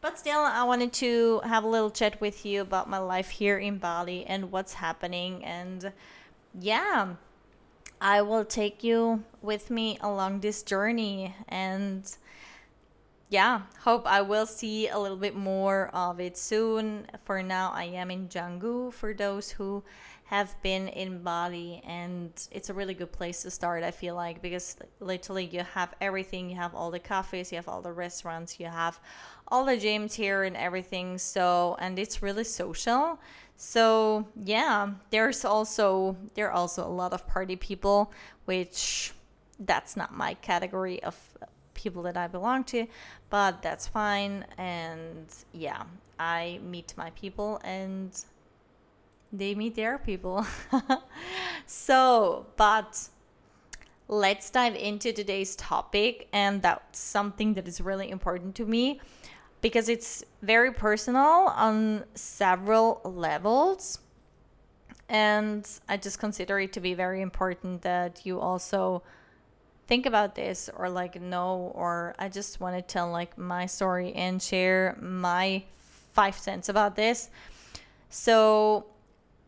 But 0.00 0.18
still, 0.18 0.40
I 0.40 0.62
wanted 0.62 0.92
to 0.94 1.40
have 1.44 1.64
a 1.64 1.68
little 1.68 1.90
chat 1.90 2.20
with 2.20 2.44
you 2.44 2.60
about 2.60 2.88
my 2.88 2.98
life 2.98 3.30
here 3.30 3.58
in 3.58 3.78
Bali 3.78 4.24
and 4.26 4.52
what's 4.52 4.74
happening 4.74 5.44
and 5.44 5.92
yeah, 6.60 7.14
I 8.00 8.22
will 8.22 8.44
take 8.44 8.84
you 8.84 9.24
with 9.42 9.70
me 9.70 9.98
along 10.00 10.40
this 10.40 10.62
journey 10.62 11.34
and 11.48 12.04
yeah, 13.30 13.62
hope 13.80 14.06
I 14.06 14.22
will 14.22 14.46
see 14.46 14.88
a 14.88 14.98
little 14.98 15.16
bit 15.16 15.36
more 15.36 15.90
of 15.92 16.18
it 16.18 16.38
soon. 16.38 17.06
For 17.24 17.42
now, 17.42 17.72
I 17.74 17.84
am 17.84 18.10
in 18.10 18.28
Canggu 18.28 18.92
for 18.92 19.12
those 19.12 19.50
who 19.50 19.84
have 20.24 20.54
been 20.62 20.88
in 20.88 21.22
Bali, 21.22 21.82
and 21.86 22.30
it's 22.50 22.70
a 22.70 22.74
really 22.74 22.94
good 22.94 23.12
place 23.12 23.42
to 23.42 23.50
start, 23.50 23.82
I 23.82 23.90
feel 23.90 24.14
like, 24.14 24.42
because 24.42 24.76
literally 25.00 25.46
you 25.46 25.62
have 25.74 25.94
everything. 26.00 26.50
You 26.50 26.56
have 26.56 26.74
all 26.74 26.90
the 26.90 26.98
cafes, 26.98 27.50
you 27.50 27.56
have 27.56 27.68
all 27.68 27.82
the 27.82 27.92
restaurants, 27.92 28.58
you 28.60 28.66
have 28.66 28.98
all 29.48 29.64
the 29.64 29.76
gyms 29.76 30.14
here 30.14 30.44
and 30.44 30.56
everything. 30.56 31.18
So, 31.18 31.76
and 31.80 31.98
it's 31.98 32.22
really 32.22 32.44
social. 32.44 33.18
So, 33.56 34.26
yeah, 34.44 34.90
there's 35.10 35.44
also 35.44 36.16
there 36.34 36.48
are 36.48 36.52
also 36.52 36.86
a 36.86 36.88
lot 36.88 37.12
of 37.12 37.26
party 37.26 37.56
people, 37.56 38.12
which 38.44 39.12
that's 39.60 39.96
not 39.96 40.14
my 40.14 40.34
category 40.34 41.02
of 41.02 41.16
people 41.78 42.02
that 42.02 42.16
I 42.16 42.26
belong 42.26 42.64
to, 42.64 42.86
but 43.30 43.62
that's 43.62 43.86
fine. 43.86 44.44
And 44.58 45.26
yeah, 45.52 45.84
I 46.18 46.60
meet 46.62 46.92
my 46.96 47.10
people 47.10 47.60
and 47.64 48.10
they 49.32 49.54
meet 49.54 49.74
their 49.76 49.98
people. 49.98 50.44
so, 51.66 52.46
but 52.56 53.08
let's 54.08 54.50
dive 54.50 54.74
into 54.74 55.12
today's 55.12 55.54
topic. 55.54 56.28
And 56.32 56.62
that's 56.62 56.98
something 56.98 57.54
that 57.54 57.68
is 57.68 57.80
really 57.80 58.10
important 58.10 58.54
to 58.56 58.64
me 58.64 59.00
because 59.60 59.88
it's 59.88 60.24
very 60.42 60.72
personal 60.72 61.52
on 61.68 62.04
several 62.14 63.00
levels. 63.04 64.00
And 65.08 65.68
I 65.88 65.96
just 65.96 66.18
consider 66.18 66.58
it 66.60 66.72
to 66.74 66.80
be 66.80 66.94
very 66.94 67.22
important 67.22 67.82
that 67.82 68.26
you 68.26 68.40
also 68.40 69.02
think 69.88 70.06
about 70.06 70.34
this 70.34 70.70
or 70.76 70.88
like 70.88 71.20
no 71.20 71.72
or 71.74 72.14
I 72.18 72.28
just 72.28 72.60
want 72.60 72.76
to 72.76 72.82
tell 72.82 73.10
like 73.10 73.36
my 73.36 73.66
story 73.66 74.12
and 74.12 74.40
share 74.40 74.96
my 75.00 75.64
five 76.12 76.38
cents 76.38 76.68
about 76.68 76.94
this. 76.94 77.30
So 78.10 78.86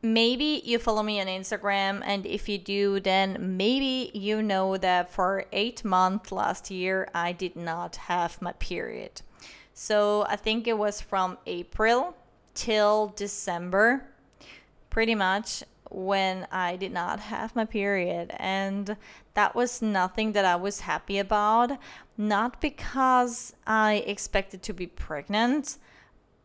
maybe 0.03 0.62
you 0.64 0.79
follow 0.79 1.03
me 1.03 1.20
on 1.20 1.26
Instagram 1.26 2.03
and 2.05 2.24
if 2.24 2.48
you 2.48 2.57
do 2.57 3.00
then 3.00 3.57
maybe 3.57 4.11
you 4.14 4.42
know 4.42 4.79
that 4.79 5.12
for 5.12 5.44
8 5.53 5.85
months 5.85 6.33
last 6.33 6.70
year 6.70 7.09
I 7.14 7.33
did 7.33 7.55
not 7.55 7.96
have 7.96 8.40
my 8.40 8.53
period. 8.53 9.20
So 9.74 10.24
I 10.26 10.37
think 10.37 10.66
it 10.66 10.76
was 10.76 11.00
from 11.00 11.38
April 11.46 12.16
till 12.55 13.12
December, 13.14 14.05
pretty 14.88 15.14
much 15.14 15.62
when 15.90 16.46
I 16.50 16.76
did 16.76 16.92
not 16.92 17.20
have 17.20 17.55
my 17.55 17.64
period. 17.64 18.33
And 18.37 18.96
that 19.35 19.55
was 19.55 19.83
nothing 19.83 20.33
that 20.33 20.44
I 20.44 20.57
was 20.57 20.81
happy 20.81 21.18
about. 21.18 21.72
Not 22.16 22.61
because 22.61 23.55
I 23.66 24.05
expected 24.07 24.62
to 24.64 24.72
be 24.72 24.87
pregnant, 24.87 25.79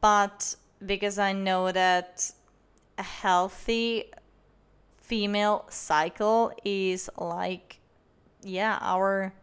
but 0.01 0.55
because 0.85 1.17
I 1.19 1.31
know 1.31 1.71
that 1.71 2.31
a 2.97 3.03
healthy 3.03 4.11
female 4.97 5.65
cycle 5.69 6.51
is 6.63 7.09
like, 7.17 7.79
yeah, 8.41 8.79
our 8.81 9.33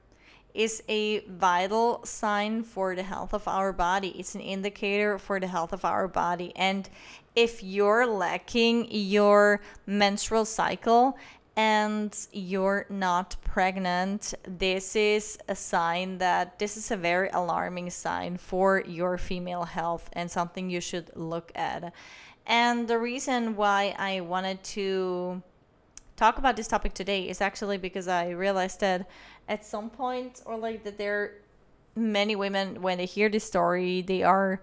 is 0.55 0.83
a 0.89 1.21
vital 1.21 2.01
sign 2.05 2.63
for 2.63 2.95
the 2.95 3.03
health 3.03 3.33
of 3.33 3.49
our 3.49 3.73
body. 3.73 4.09
It's 4.19 4.35
an 4.35 4.41
indicator 4.41 5.19
for 5.19 5.41
the 5.41 5.47
health 5.47 5.73
of 5.73 5.85
our 5.85 6.09
body. 6.09 6.53
And 6.57 6.89
if 7.35 7.63
you're 7.63 8.07
lacking 8.07 8.89
your 8.91 9.61
menstrual 9.87 10.45
cycle 10.45 11.17
and 11.57 12.17
you're 12.33 12.87
not 12.89 13.37
pregnant, 13.45 14.35
this 14.47 14.97
is 14.97 15.39
a 15.49 15.55
sign 15.55 16.19
that 16.19 16.59
this 16.59 16.77
is 16.77 16.91
a 16.91 16.97
very 16.97 17.29
alarming 17.31 17.91
sign 17.91 18.37
for 18.37 18.83
your 18.87 19.19
female 19.19 19.65
health 19.65 20.09
and 20.13 20.31
something 20.31 20.71
you 20.71 20.81
should 20.81 21.11
look 21.15 21.53
at. 21.55 21.93
And 22.47 22.89
the 22.89 22.99
reason 22.99 23.55
why 23.57 23.95
I 23.99 24.21
wanted 24.21 24.63
to 24.65 25.43
talk 26.23 26.39
about 26.39 26.55
this 26.55 26.69
topic 26.69 26.95
today 26.95 27.29
is 27.29 27.41
actually 27.41 27.79
because 27.79 28.07
I 28.07 28.31
realized 28.31 28.79
that 28.79 29.11
at 29.49 29.65
some 29.65 29.91
point, 29.91 30.41
or 30.45 30.57
like 30.57 30.85
that 30.85 30.97
there 30.97 31.17
are 31.21 31.33
many 31.97 32.37
women, 32.37 32.81
when 32.81 32.99
they 32.99 33.07
hear 33.07 33.29
this 33.29 33.43
story, 33.43 34.03
they 34.03 34.23
are, 34.23 34.61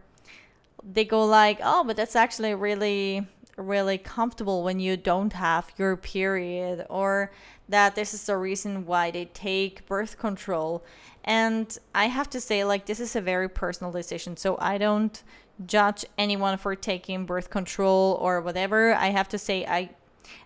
they 0.82 1.04
go 1.04 1.26
like, 1.26 1.60
oh, 1.62 1.84
but 1.84 1.98
that's 1.98 2.16
actually 2.16 2.54
really, 2.54 3.28
really 3.58 3.98
comfortable 3.98 4.64
when 4.64 4.80
you 4.80 4.96
don't 4.96 5.34
have 5.34 5.70
your 5.78 5.98
period, 5.98 6.86
or 6.90 7.30
that 7.68 7.94
this 7.94 8.14
is 8.14 8.24
the 8.26 8.38
reason 8.38 8.86
why 8.86 9.12
they 9.12 9.26
take 9.26 9.86
birth 9.86 10.18
control. 10.18 10.82
And 11.26 11.78
I 11.94 12.06
have 12.06 12.30
to 12.30 12.40
say, 12.40 12.64
like, 12.64 12.86
this 12.86 13.02
is 13.02 13.18
a 13.18 13.22
very 13.22 13.50
personal 13.50 13.92
decision. 13.92 14.38
So 14.38 14.58
I 14.62 14.78
don't 14.78 15.22
judge 15.66 16.06
anyone 16.18 16.58
for 16.58 16.74
taking 16.74 17.26
birth 17.26 17.50
control 17.50 18.18
or 18.22 18.40
whatever. 18.40 18.94
I 18.94 19.08
have 19.08 19.28
to 19.28 19.38
say, 19.38 19.66
I 19.66 19.90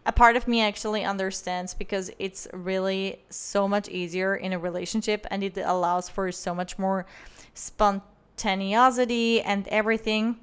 a 0.06 0.12
part 0.12 0.36
of 0.36 0.48
me 0.48 0.62
actually 0.62 1.04
understands 1.04 1.74
because 1.74 2.12
it's 2.20 2.48
really 2.54 3.20
so 3.30 3.68
much 3.68 3.90
easier 3.90 4.36
in 4.36 4.54
a 4.54 4.60
relationship 4.60 5.26
and 5.32 5.44
it 5.44 5.58
allows 5.58 6.10
for 6.10 6.32
so 6.32 6.54
much 6.54 6.78
more 6.78 7.06
spontaneity 7.54 9.42
and 9.42 9.68
everything. 9.70 10.38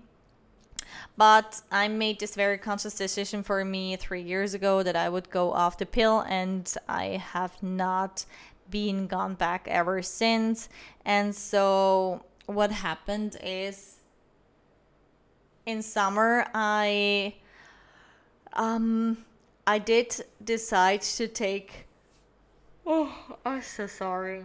But 1.16 1.60
I 1.70 1.88
made 1.88 2.20
this 2.20 2.34
very 2.34 2.56
conscious 2.56 2.94
decision 2.94 3.42
for 3.42 3.64
me 3.64 3.96
three 3.96 4.22
years 4.22 4.54
ago 4.54 4.82
that 4.82 4.96
I 4.96 5.08
would 5.08 5.30
go 5.30 5.52
off 5.52 5.76
the 5.76 5.84
pill, 5.84 6.20
and 6.20 6.72
I 6.88 7.22
have 7.32 7.62
not 7.62 8.24
been 8.70 9.06
gone 9.06 9.34
back 9.34 9.66
ever 9.68 10.00
since. 10.02 10.68
And 11.04 11.34
so, 11.34 12.24
what 12.46 12.70
happened 12.70 13.36
is 13.42 13.96
in 15.66 15.82
summer, 15.82 16.46
I 16.54 17.34
um 18.54 19.18
I 19.70 19.78
did 19.78 20.24
decide 20.42 21.02
to 21.02 21.28
take. 21.28 21.86
Oh, 22.84 23.36
I'm 23.46 23.62
so 23.62 23.86
sorry. 23.86 24.42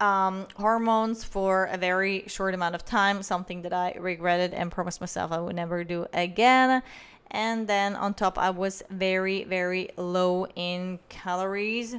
Um, 0.00 0.46
hormones 0.56 1.22
for 1.22 1.66
a 1.66 1.76
very 1.76 2.24
short 2.28 2.54
amount 2.54 2.74
of 2.74 2.82
time, 2.82 3.22
something 3.22 3.60
that 3.60 3.74
I 3.74 3.92
regretted 4.00 4.54
and 4.54 4.72
promised 4.72 5.02
myself 5.02 5.32
I 5.32 5.38
would 5.38 5.54
never 5.54 5.84
do 5.84 6.06
again. 6.14 6.82
And 7.30 7.68
then 7.68 7.94
on 7.94 8.14
top, 8.14 8.38
I 8.38 8.48
was 8.48 8.82
very, 8.88 9.44
very 9.44 9.90
low 9.98 10.46
in 10.56 10.98
calories. 11.10 11.96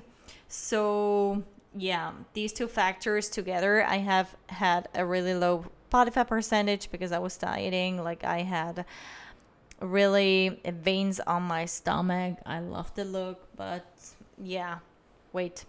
So, 0.48 1.43
yeah, 1.78 2.13
these 2.34 2.52
two 2.52 2.67
factors 2.67 3.30
together, 3.30 3.84
I 3.84 3.98
have 3.98 4.36
had 4.48 4.89
a 4.96 5.06
really 5.06 5.36
low 5.36 5.65
body 5.91 6.10
fat 6.10 6.30
percentage 6.30 6.89
because 6.89 7.12
I 7.12 7.19
was 7.19 7.38
dieting. 7.38 8.04
Like, 8.04 8.24
I 8.24 8.39
had 8.39 8.86
really 9.84 10.60
veins 10.65 11.19
on 11.19 11.43
my 11.43 11.65
stomach. 11.65 12.38
I 12.46 12.60
love 12.60 12.93
the 12.96 13.06
look, 13.06 13.48
but 13.56 13.86
yeah, 14.38 14.80
wait. 15.34 15.65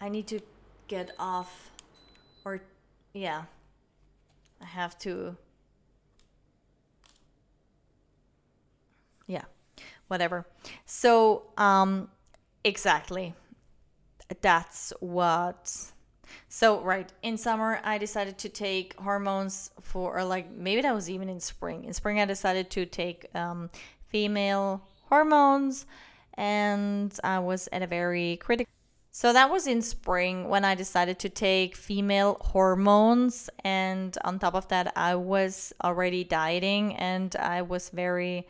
I 0.00 0.08
need 0.08 0.26
to 0.28 0.40
get 0.88 1.10
off 1.18 1.70
or 2.44 2.62
yeah. 3.12 3.44
I 4.60 4.64
have 4.66 4.98
to 5.00 5.36
yeah, 9.26 9.44
whatever. 10.08 10.46
So, 10.84 11.44
um 11.56 12.08
exactly. 12.64 13.34
That's 14.40 14.92
what 15.00 15.92
so, 16.48 16.80
right, 16.80 17.10
in 17.22 17.36
summer, 17.36 17.80
I 17.84 17.98
decided 17.98 18.38
to 18.38 18.48
take 18.48 18.98
hormones 19.00 19.70
for, 19.80 20.18
or 20.18 20.24
like 20.24 20.50
maybe 20.50 20.82
that 20.82 20.94
was 20.94 21.10
even 21.10 21.28
in 21.28 21.40
spring. 21.40 21.84
In 21.84 21.92
spring, 21.92 22.20
I 22.20 22.24
decided 22.24 22.70
to 22.70 22.86
take 22.86 23.26
um, 23.34 23.70
female 24.08 24.82
hormones, 25.08 25.86
and 26.34 27.18
I 27.24 27.38
was 27.38 27.68
at 27.72 27.82
a 27.82 27.86
very 27.86 28.36
critical. 28.38 28.70
So, 29.10 29.32
that 29.32 29.50
was 29.50 29.66
in 29.66 29.80
spring 29.80 30.48
when 30.48 30.64
I 30.64 30.74
decided 30.74 31.18
to 31.20 31.28
take 31.28 31.74
female 31.74 32.36
hormones. 32.40 33.48
And 33.64 34.16
on 34.24 34.38
top 34.38 34.54
of 34.54 34.68
that, 34.68 34.92
I 34.94 35.14
was 35.14 35.72
already 35.82 36.22
dieting 36.22 36.94
and 36.96 37.34
I 37.36 37.62
was 37.62 37.88
very 37.88 38.46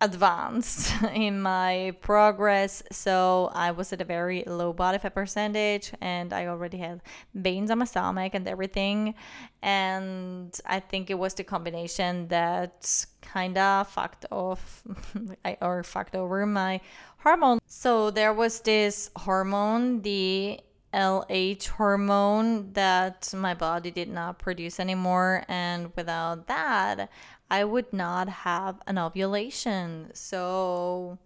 advanced 0.00 0.92
in 1.14 1.40
my 1.40 1.94
progress. 2.00 2.82
So 2.90 3.50
I 3.54 3.70
was 3.70 3.92
at 3.92 4.00
a 4.00 4.04
very 4.04 4.42
low 4.46 4.72
body 4.72 4.98
fat 4.98 5.14
percentage 5.14 5.92
and 6.00 6.32
I 6.32 6.46
already 6.46 6.78
had 6.78 7.02
veins 7.34 7.70
on 7.70 7.78
my 7.78 7.84
stomach 7.84 8.34
and 8.34 8.46
everything. 8.48 9.14
And 9.62 10.58
I 10.66 10.80
think 10.80 11.10
it 11.10 11.18
was 11.18 11.34
the 11.34 11.44
combination 11.44 12.28
that 12.28 13.06
kind 13.20 13.58
of 13.58 13.88
fucked 13.88 14.26
off 14.30 14.82
or 15.62 15.82
fucked 15.82 16.16
over 16.16 16.46
my 16.46 16.80
hormone. 17.18 17.58
So 17.66 18.10
there 18.10 18.32
was 18.32 18.60
this 18.60 19.10
hormone, 19.16 20.02
the 20.02 20.60
LH 20.94 21.68
hormone 21.68 22.72
that 22.72 23.32
my 23.36 23.54
body 23.54 23.90
did 23.90 24.08
not 24.08 24.38
produce 24.38 24.80
anymore. 24.80 25.44
And 25.46 25.92
without 25.94 26.46
that, 26.48 27.10
I 27.50 27.64
would 27.64 27.92
not 27.92 28.28
have 28.28 28.80
an 28.86 28.98
ovulation. 28.98 30.10
So 30.14 31.18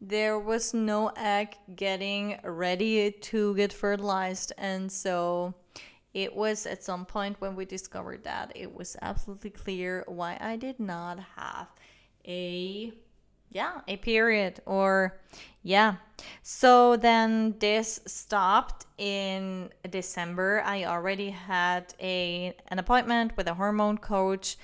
there 0.00 0.38
was 0.38 0.72
no 0.72 1.10
egg 1.16 1.56
getting 1.74 2.38
ready 2.44 3.10
to 3.10 3.54
get 3.56 3.72
fertilized. 3.72 4.52
And 4.58 4.90
so 4.92 5.54
it 6.12 6.34
was 6.34 6.66
at 6.66 6.84
some 6.84 7.04
point 7.04 7.40
when 7.40 7.56
we 7.56 7.64
discovered 7.64 8.22
that 8.24 8.52
it 8.54 8.72
was 8.72 8.96
absolutely 9.02 9.50
clear 9.50 10.04
why 10.06 10.38
I 10.40 10.56
did 10.56 10.78
not 10.78 11.18
have 11.36 11.68
a 12.26 12.92
yeah, 13.50 13.82
a 13.86 13.96
period 13.98 14.60
or 14.66 15.20
yeah. 15.62 15.96
So 16.42 16.96
then 16.96 17.54
this 17.60 18.00
stopped 18.04 18.86
in 18.98 19.70
December. 19.88 20.62
I 20.64 20.84
already 20.84 21.30
had 21.30 21.94
a 22.00 22.54
an 22.68 22.78
appointment 22.80 23.36
with 23.36 23.46
a 23.46 23.54
hormone 23.54 23.98
coach 23.98 24.56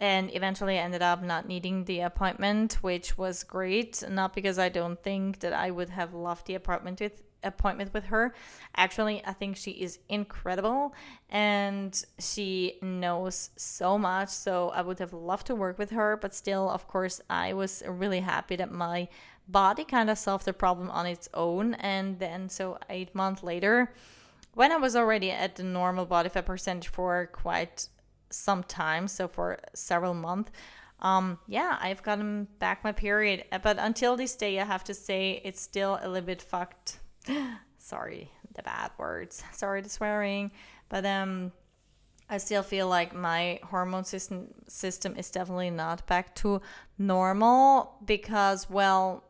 and 0.00 0.34
eventually 0.34 0.78
I 0.78 0.82
ended 0.82 1.02
up 1.02 1.22
not 1.22 1.48
needing 1.48 1.84
the 1.84 2.00
appointment, 2.00 2.74
which 2.82 3.18
was 3.18 3.42
great. 3.42 4.02
Not 4.08 4.34
because 4.34 4.58
I 4.58 4.68
don't 4.68 5.02
think 5.02 5.40
that 5.40 5.52
I 5.52 5.70
would 5.70 5.88
have 5.88 6.14
loved 6.14 6.46
the 6.46 6.54
appointment 6.54 7.00
with 7.00 7.22
appointment 7.44 7.94
with 7.94 8.04
her. 8.06 8.34
Actually, 8.76 9.24
I 9.24 9.32
think 9.32 9.56
she 9.56 9.70
is 9.72 9.98
incredible 10.08 10.94
and 11.30 12.04
she 12.18 12.78
knows 12.82 13.50
so 13.56 13.98
much. 13.98 14.28
So 14.28 14.70
I 14.70 14.82
would 14.82 14.98
have 14.98 15.12
loved 15.12 15.46
to 15.46 15.54
work 15.54 15.78
with 15.78 15.90
her, 15.90 16.16
but 16.16 16.34
still, 16.34 16.68
of 16.68 16.88
course, 16.88 17.20
I 17.30 17.52
was 17.52 17.82
really 17.86 18.20
happy 18.20 18.56
that 18.56 18.72
my 18.72 19.08
body 19.48 19.84
kind 19.84 20.10
of 20.10 20.18
solved 20.18 20.44
the 20.44 20.52
problem 20.52 20.90
on 20.90 21.06
its 21.06 21.28
own. 21.34 21.74
And 21.74 22.18
then, 22.18 22.48
so 22.48 22.78
eight 22.90 23.14
months 23.14 23.42
later, 23.42 23.92
when 24.54 24.72
I 24.72 24.76
was 24.76 24.96
already 24.96 25.30
at 25.30 25.56
the 25.56 25.62
normal 25.62 26.06
body 26.06 26.28
fat 26.28 26.46
percentage 26.46 26.88
for 26.88 27.26
quite 27.32 27.88
some 28.30 28.62
time, 28.62 29.08
so 29.08 29.28
for 29.28 29.58
several 29.74 30.14
months. 30.14 30.50
Um, 31.00 31.38
yeah, 31.46 31.78
I've 31.80 32.02
gotten 32.02 32.48
back 32.58 32.82
my 32.82 32.92
period, 32.92 33.44
but 33.62 33.78
until 33.78 34.16
this 34.16 34.34
day, 34.34 34.58
I 34.58 34.64
have 34.64 34.84
to 34.84 34.94
say 34.94 35.40
it's 35.44 35.60
still 35.60 35.98
a 36.02 36.08
little 36.08 36.26
bit 36.26 36.42
fucked. 36.42 36.98
Sorry, 37.78 38.30
the 38.54 38.62
bad 38.62 38.90
words. 38.98 39.42
Sorry 39.52 39.80
the 39.80 39.88
swearing, 39.88 40.50
but 40.88 41.06
um, 41.06 41.52
I 42.28 42.38
still 42.38 42.62
feel 42.62 42.88
like 42.88 43.14
my 43.14 43.60
hormone 43.62 44.04
system 44.04 44.48
system 44.66 45.14
is 45.16 45.30
definitely 45.30 45.70
not 45.70 46.06
back 46.06 46.34
to 46.36 46.60
normal 46.98 47.94
because 48.04 48.68
well, 48.68 49.24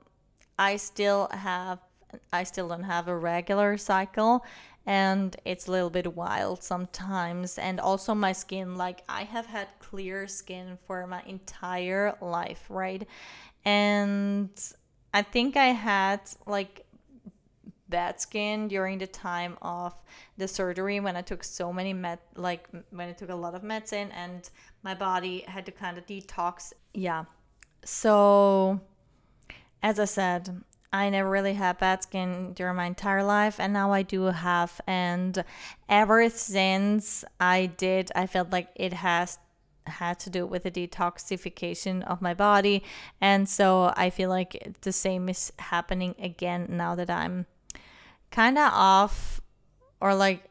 I 0.58 0.76
still 0.76 1.28
have 1.30 1.78
I 2.32 2.44
still 2.44 2.68
don't 2.68 2.84
have 2.84 3.08
a 3.08 3.16
regular 3.16 3.76
cycle 3.76 4.44
and 4.88 5.36
it's 5.44 5.68
a 5.68 5.70
little 5.70 5.90
bit 5.90 6.16
wild 6.16 6.62
sometimes 6.62 7.58
and 7.58 7.78
also 7.78 8.14
my 8.14 8.32
skin 8.32 8.74
like 8.74 9.02
i 9.08 9.22
have 9.22 9.44
had 9.44 9.68
clear 9.78 10.26
skin 10.26 10.78
for 10.86 11.06
my 11.06 11.22
entire 11.26 12.16
life 12.22 12.64
right 12.70 13.06
and 13.66 14.48
i 15.12 15.20
think 15.20 15.58
i 15.58 15.66
had 15.66 16.20
like 16.46 16.86
bad 17.90 18.18
skin 18.18 18.66
during 18.66 18.98
the 18.98 19.06
time 19.06 19.58
of 19.62 19.94
the 20.36 20.46
surgery 20.46 21.00
when 21.00 21.16
I 21.16 21.22
took 21.22 21.42
so 21.42 21.72
many 21.72 21.94
med 21.94 22.18
like 22.36 22.68
when 22.90 23.08
I 23.08 23.12
took 23.12 23.30
a 23.30 23.34
lot 23.34 23.54
of 23.54 23.62
medicine 23.62 24.10
and 24.12 24.48
my 24.82 24.94
body 24.94 25.42
had 25.48 25.64
to 25.64 25.72
kind 25.72 25.96
of 25.96 26.04
detox. 26.04 26.74
Yeah. 26.92 27.24
So 27.84 28.78
as 29.82 29.98
I 29.98 30.04
said, 30.04 30.62
I 30.92 31.10
never 31.10 31.28
really 31.28 31.54
had 31.54 31.78
bad 31.78 32.02
skin 32.02 32.54
during 32.54 32.76
my 32.76 32.86
entire 32.86 33.22
life, 33.22 33.60
and 33.60 33.72
now 33.72 33.92
I 33.92 34.02
do 34.02 34.22
have. 34.24 34.80
And 34.86 35.44
ever 35.88 36.28
since 36.30 37.24
I 37.38 37.66
did, 37.66 38.10
I 38.14 38.26
felt 38.26 38.50
like 38.50 38.68
it 38.74 38.94
has 38.94 39.38
had 39.86 40.18
to 40.20 40.30
do 40.30 40.46
with 40.46 40.62
the 40.62 40.70
detoxification 40.70 42.04
of 42.04 42.22
my 42.22 42.34
body. 42.34 42.82
And 43.20 43.48
so 43.48 43.92
I 43.96 44.10
feel 44.10 44.28
like 44.30 44.76
the 44.82 44.92
same 44.92 45.28
is 45.28 45.52
happening 45.58 46.14
again 46.18 46.66
now 46.70 46.94
that 46.94 47.10
I'm 47.10 47.46
kind 48.30 48.58
of 48.58 48.70
off, 48.72 49.40
or 50.00 50.14
like 50.14 50.44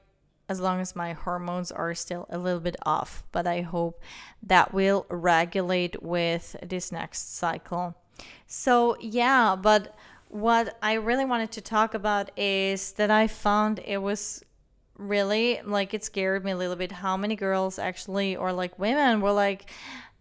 as 0.50 0.60
long 0.60 0.80
as 0.80 0.96
my 0.96 1.14
hormones 1.14 1.72
are 1.72 1.94
still 1.94 2.26
a 2.30 2.38
little 2.38 2.60
bit 2.60 2.76
off. 2.86 3.24
But 3.32 3.48
I 3.48 3.62
hope 3.62 4.02
that 4.44 4.74
will 4.74 5.06
regulate 5.10 6.02
with 6.02 6.56
this 6.64 6.92
next 6.92 7.38
cycle. 7.38 7.96
So, 8.48 8.98
yeah, 9.00 9.56
but 9.56 9.94
what 10.30 10.78
I 10.82 10.94
really 10.94 11.26
wanted 11.26 11.52
to 11.54 11.62
talk 11.62 11.94
about 11.94 12.32
is 12.38 12.94
that 12.94 13.12
I 13.12 13.28
found 13.28 13.80
it 13.80 14.02
was 14.02 14.44
really 14.98 15.62
like 15.64 15.94
it 15.94 16.04
scared 16.04 16.44
me 16.44 16.52
a 16.52 16.58
little 16.58 16.76
bit 16.76 16.92
how 16.92 17.18
many 17.18 17.36
girls 17.36 17.80
actually, 17.80 18.36
or 18.36 18.52
like 18.52 18.78
women, 18.80 19.22
were 19.22 19.32
like, 19.32 19.70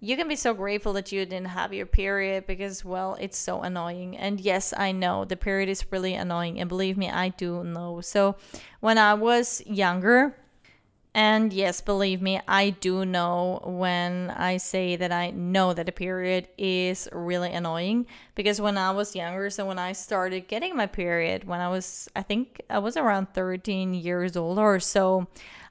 you 0.01 0.17
can 0.17 0.29
be 0.29 0.37
so 0.37 0.53
grateful 0.53 0.93
that 0.93 1.11
you 1.11 1.25
didn't 1.25 1.49
have 1.49 1.73
your 1.73 1.87
period 1.87 2.47
because 2.47 2.85
well 2.85 3.17
it's 3.19 3.39
so 3.39 3.63
annoying. 3.63 4.17
And 4.17 4.41
yes 4.41 4.75
i 4.77 4.93
know 4.93 5.25
the 5.25 5.37
period 5.37 5.69
is 5.69 5.91
really 5.91 6.15
annoying 6.15 6.61
and 6.61 6.69
believe 6.69 6.97
me 6.97 7.11
i 7.11 7.31
do 7.31 7.65
know. 7.65 8.01
So 8.01 8.37
when 8.81 8.99
i 8.99 9.15
was 9.15 9.63
younger 9.67 10.37
and 11.17 11.55
yes 11.55 11.81
believe 11.81 12.21
me 12.21 12.39
i 12.47 12.69
do 12.69 13.05
know 13.05 13.59
when 13.65 14.31
i 14.37 14.59
say 14.59 14.97
that 14.97 15.11
i 15.11 15.31
know 15.31 15.73
that 15.73 15.89
a 15.89 15.93
period 15.93 16.47
is 16.59 17.09
really 17.11 17.51
annoying 17.51 18.07
because 18.35 18.61
when 18.61 18.77
i 18.77 18.91
was 18.91 19.17
younger 19.17 19.49
so 19.49 19.65
when 19.65 19.79
i 19.79 19.93
started 19.93 20.47
getting 20.47 20.77
my 20.77 20.87
period 20.87 21.43
when 21.45 21.59
i 21.59 21.69
was 21.69 22.07
i 22.15 22.23
think 22.23 22.61
i 22.69 22.79
was 22.79 22.99
around 22.99 23.27
13 23.33 23.95
years 23.95 24.37
old 24.37 24.59
or 24.59 24.79
so 24.79 25.27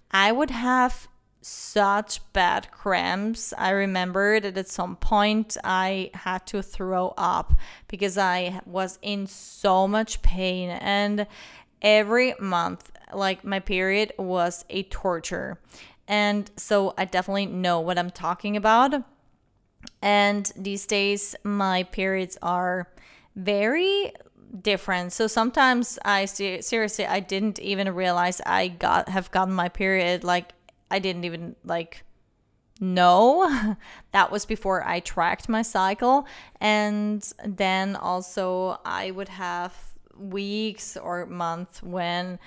i 0.10 0.32
would 0.32 0.50
have 0.50 1.08
such 1.48 2.22
bad 2.34 2.72
cramps. 2.72 3.54
I 3.56 3.70
remember 3.70 4.40
that 4.40 4.58
at 4.58 4.68
some 4.68 4.96
point 4.96 5.58
I 5.64 6.10
had 6.16 6.48
to 6.48 6.64
throw 6.64 7.14
up 7.20 7.54
because 7.88 8.18
I 8.18 8.62
was 8.66 8.98
in 9.04 9.28
so 9.28 9.88
much 9.88 10.24
pain. 10.24 10.72
And 10.72 11.28
every 11.84 12.34
month, 12.40 12.92
like 13.14 13.44
my 13.44 13.60
period 13.60 14.14
was 14.18 14.66
a 14.70 14.84
torture. 14.84 15.60
And 16.08 16.50
so 16.56 16.94
I 16.98 17.06
definitely 17.06 17.48
know 17.48 17.80
what 17.80 17.98
I'm 17.98 18.12
talking 18.12 18.58
about. 18.58 18.94
And 20.02 20.52
these 20.56 20.86
days, 20.86 21.36
my 21.44 21.84
periods 21.84 22.38
are 22.42 22.90
very 23.36 24.14
different. 24.62 25.14
So 25.14 25.28
sometimes 25.28 26.00
I 26.06 26.26
seriously 26.26 27.06
I 27.06 27.20
didn't 27.20 27.60
even 27.60 27.94
realize 27.94 28.40
I 28.46 28.70
got 28.70 29.10
have 29.10 29.32
gotten 29.32 29.54
my 29.54 29.70
period 29.70 30.24
like 30.24 30.54
I 30.90 31.00
didn't 31.00 31.26
even 31.26 31.56
like 31.64 32.04
know. 32.80 33.76
that 34.12 34.32
was 34.32 34.46
before 34.46 34.88
I 34.88 35.00
tracked 35.00 35.50
my 35.50 35.62
cycle. 35.62 36.28
And 36.62 37.28
then 37.46 37.96
also, 37.96 38.80
I 38.86 39.12
would 39.12 39.30
have 39.30 39.74
weeks 40.18 40.98
or 40.98 41.26
months 41.26 41.84
when 41.84 42.40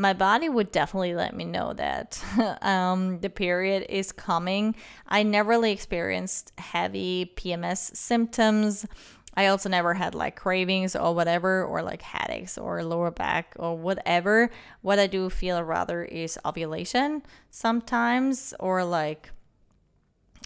my 0.00 0.14
body 0.14 0.48
would 0.48 0.72
definitely 0.72 1.14
let 1.14 1.36
me 1.36 1.44
know 1.44 1.74
that 1.74 2.24
um, 2.62 3.20
the 3.20 3.28
period 3.28 3.84
is 3.90 4.12
coming. 4.12 4.74
I 5.06 5.22
never 5.22 5.50
really 5.50 5.72
experienced 5.72 6.52
heavy 6.56 7.32
PMS 7.36 7.94
symptoms. 7.94 8.86
I 9.34 9.46
also 9.48 9.68
never 9.68 9.92
had 9.92 10.14
like 10.14 10.36
cravings 10.36 10.96
or 10.96 11.14
whatever, 11.14 11.64
or 11.64 11.82
like 11.82 12.00
headaches 12.00 12.56
or 12.56 12.82
lower 12.82 13.10
back 13.10 13.54
or 13.58 13.76
whatever. 13.76 14.50
What 14.80 14.98
I 14.98 15.06
do 15.06 15.28
feel 15.28 15.62
rather 15.62 16.02
is 16.02 16.38
ovulation 16.46 17.22
sometimes, 17.50 18.54
or 18.58 18.82
like, 18.84 19.30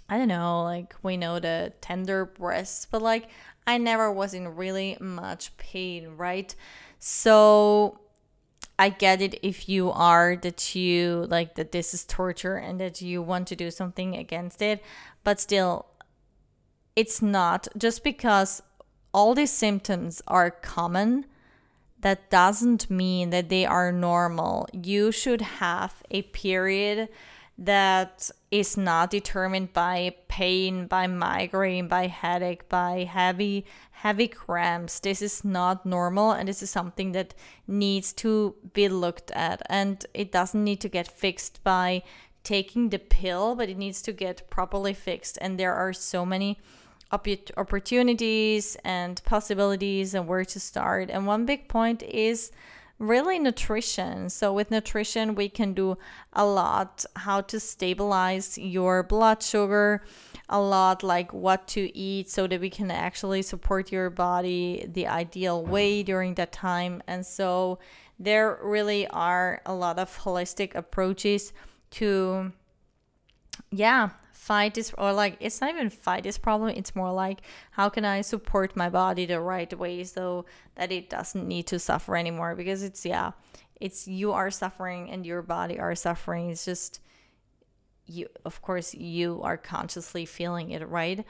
I 0.09 0.19
don't 0.19 0.29
know, 0.29 0.65
like 0.65 0.97
we 1.05 1.17
know 1.17 1.39
the 1.39 1.73
tender 1.81 2.25
breasts, 2.27 2.89
but 2.91 3.03
like 3.03 3.29
I 3.69 3.79
never 3.79 4.11
was 4.11 4.35
in 4.35 4.57
really 4.57 4.99
much 5.01 5.57
pain, 5.59 6.17
right? 6.17 6.53
So 6.99 8.01
I 8.79 8.89
get 8.89 9.23
it 9.23 9.39
if 9.43 9.69
you 9.69 9.91
are 9.91 10.37
that 10.37 10.75
you 10.75 11.27
like 11.29 11.55
that 11.55 11.73
this 11.73 11.95
is 11.95 12.05
torture 12.05 12.57
and 12.57 12.81
that 12.81 13.01
you 13.01 13.23
want 13.23 13.47
to 13.49 13.57
do 13.57 13.71
something 13.71 14.17
against 14.17 14.61
it, 14.61 14.83
but 15.23 15.41
still, 15.41 15.87
it's 16.97 17.23
not 17.23 17.69
just 17.77 18.03
because 18.03 18.63
all 19.13 19.35
these 19.35 19.53
symptoms 19.53 20.23
are 20.27 20.51
common, 20.51 21.27
that 22.01 22.31
doesn't 22.31 22.91
mean 22.91 23.31
that 23.31 23.49
they 23.49 23.65
are 23.65 23.91
normal. 23.91 24.69
You 24.73 25.11
should 25.11 25.41
have 25.41 26.03
a 26.11 26.23
period 26.23 27.09
that 27.57 28.31
is 28.51 28.77
not 28.77 29.11
determined 29.11 29.73
by 29.73 30.15
pain, 30.29 30.87
by 30.87 31.07
migraine, 31.07 31.87
by 31.89 32.07
headache, 32.09 32.69
by 32.69 33.05
heavy 33.05 33.65
heavy 33.91 34.29
cramps. 34.29 35.01
This 35.01 35.23
is 35.23 35.45
not 35.45 35.87
normal 35.87 36.33
and 36.33 36.49
this 36.49 36.63
is 36.63 36.69
something 36.69 37.13
that 37.13 37.33
needs 37.67 38.13
to 38.13 38.55
be 38.75 38.89
looked 38.89 39.31
at 39.31 39.63
and 39.71 40.05
it 40.13 40.31
doesn't 40.31 40.63
need 40.63 40.81
to 40.81 40.89
get 40.89 41.09
fixed 41.09 41.65
by 41.65 42.03
taking 42.43 42.91
the 42.91 42.99
pill, 42.99 43.55
but 43.55 43.71
it 43.71 43.79
needs 43.79 44.03
to 44.03 44.13
get 44.13 44.51
properly 44.51 44.93
fixed 44.93 45.39
and 45.41 45.59
there 45.59 45.73
are 45.73 45.95
so 45.95 46.27
many 46.27 46.59
opportunities 47.13 48.77
and 48.85 49.23
possibilities 49.25 50.13
and 50.15 50.27
where 50.27 50.45
to 50.45 50.61
start. 50.61 51.09
And 51.11 51.27
one 51.27 51.47
big 51.47 51.69
point 51.69 52.03
is 52.03 52.51
really 52.99 53.39
nutrition. 53.39 54.31
So, 54.31 54.53
with 54.53 54.71
nutrition, 54.71 55.35
we 55.35 55.49
can 55.49 55.75
do 55.75 55.99
a 56.33 56.45
lot 56.45 57.05
how 57.17 57.41
to 57.43 57.61
stabilize 57.61 58.57
your 58.59 59.03
blood 59.03 59.43
sugar, 59.43 60.03
a 60.49 60.61
lot 60.61 61.03
like 61.03 61.33
what 61.33 61.67
to 61.69 61.97
eat 61.97 62.31
so 62.31 62.47
that 62.47 62.61
we 62.61 62.71
can 62.71 62.91
actually 62.91 63.43
support 63.43 63.91
your 63.91 64.11
body 64.11 64.87
the 64.93 65.07
ideal 65.07 65.65
way 65.65 66.03
during 66.03 66.35
that 66.35 66.53
time. 66.53 67.03
And 67.07 67.25
so, 67.25 67.79
there 68.19 68.59
really 68.63 69.07
are 69.09 69.61
a 69.67 69.75
lot 69.75 69.99
of 69.99 70.17
holistic 70.19 70.75
approaches 70.75 71.53
to 71.91 72.53
yeah 73.71 74.11
fight 74.45 74.75
this 74.75 74.93
or 74.99 75.13
like 75.13 75.37
it's 75.41 75.61
not 75.61 75.71
even 75.71 75.89
fight 75.89 76.23
this 76.23 76.37
problem 76.37 76.69
it's 76.69 76.95
more 76.95 77.13
like 77.13 77.41
how 77.71 77.89
can 77.89 78.05
i 78.05 78.21
support 78.21 78.77
my 78.77 78.91
body 78.91 79.25
the 79.25 79.41
right 79.41 79.73
way 79.79 80.05
so 80.05 80.45
that 80.75 80.91
it 80.91 81.09
doesn't 81.09 81.47
need 81.47 81.67
to 81.67 81.79
suffer 81.79 82.17
anymore? 82.17 82.55
Because 82.55 82.83
it's 82.83 83.05
yeah 83.05 83.33
it's 83.81 84.07
you 84.07 84.33
are 84.33 84.51
suffering 84.51 85.11
and 85.11 85.27
your 85.27 85.43
body 85.43 85.79
are 85.79 85.95
suffering. 85.95 86.51
It's 86.51 86.65
just 86.65 87.01
you 88.07 88.29
of 88.45 88.61
course 88.63 88.95
you 88.95 89.41
are 89.43 89.57
consciously 89.57 90.27
feeling 90.27 90.71
it 90.71 90.87
right? 90.89 91.25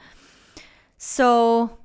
So 0.97 1.77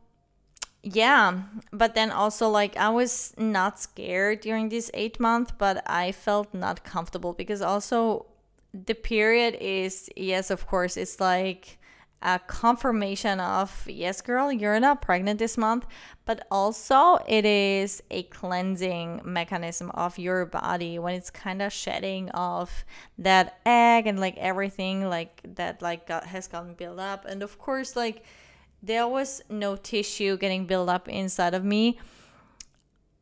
yeah 0.82 1.42
but 1.74 1.94
then 1.94 2.10
also 2.10 2.48
like 2.48 2.74
i 2.78 2.88
was 2.88 3.34
not 3.36 3.78
scared 3.78 4.40
during 4.40 4.70
this 4.70 4.90
eight 4.94 5.20
month 5.20 5.52
but 5.58 5.82
i 5.86 6.10
felt 6.10 6.54
not 6.54 6.82
comfortable 6.84 7.34
because 7.34 7.60
also 7.60 8.24
the 8.72 8.94
period 8.94 9.56
is 9.60 10.08
yes 10.16 10.50
of 10.50 10.66
course 10.66 10.96
it's 10.96 11.20
like 11.20 11.78
a 12.22 12.38
confirmation 12.38 13.40
of 13.40 13.84
yes 13.88 14.20
girl 14.20 14.52
you're 14.52 14.78
not 14.78 15.00
pregnant 15.00 15.38
this 15.38 15.56
month 15.56 15.86
but 16.30 16.46
also 16.48 17.18
it 17.26 17.44
is 17.44 18.00
a 18.12 18.22
cleansing 18.22 19.20
mechanism 19.24 19.90
of 19.94 20.16
your 20.16 20.46
body 20.46 20.96
when 20.96 21.12
it's 21.12 21.28
kind 21.28 21.60
of 21.60 21.72
shedding 21.72 22.30
off 22.30 22.84
that 23.18 23.58
egg 23.66 24.06
and 24.06 24.20
like 24.20 24.36
everything 24.36 25.08
like 25.08 25.40
that 25.56 25.82
like 25.82 26.06
got, 26.06 26.24
has 26.24 26.46
gotten 26.46 26.72
built 26.74 27.00
up. 27.00 27.24
And 27.24 27.42
of 27.42 27.58
course 27.58 27.96
like 27.96 28.24
there 28.80 29.08
was 29.08 29.42
no 29.50 29.74
tissue 29.74 30.36
getting 30.36 30.66
built 30.66 30.88
up 30.88 31.08
inside 31.08 31.52
of 31.52 31.64
me 31.64 31.98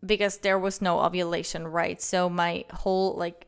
because 0.05 0.37
there 0.37 0.59
was 0.59 0.83
no 0.83 1.01
ovulation 1.01 1.67
right? 1.67 2.03
So 2.03 2.29
my 2.29 2.67
whole 2.71 3.15
like 3.15 3.47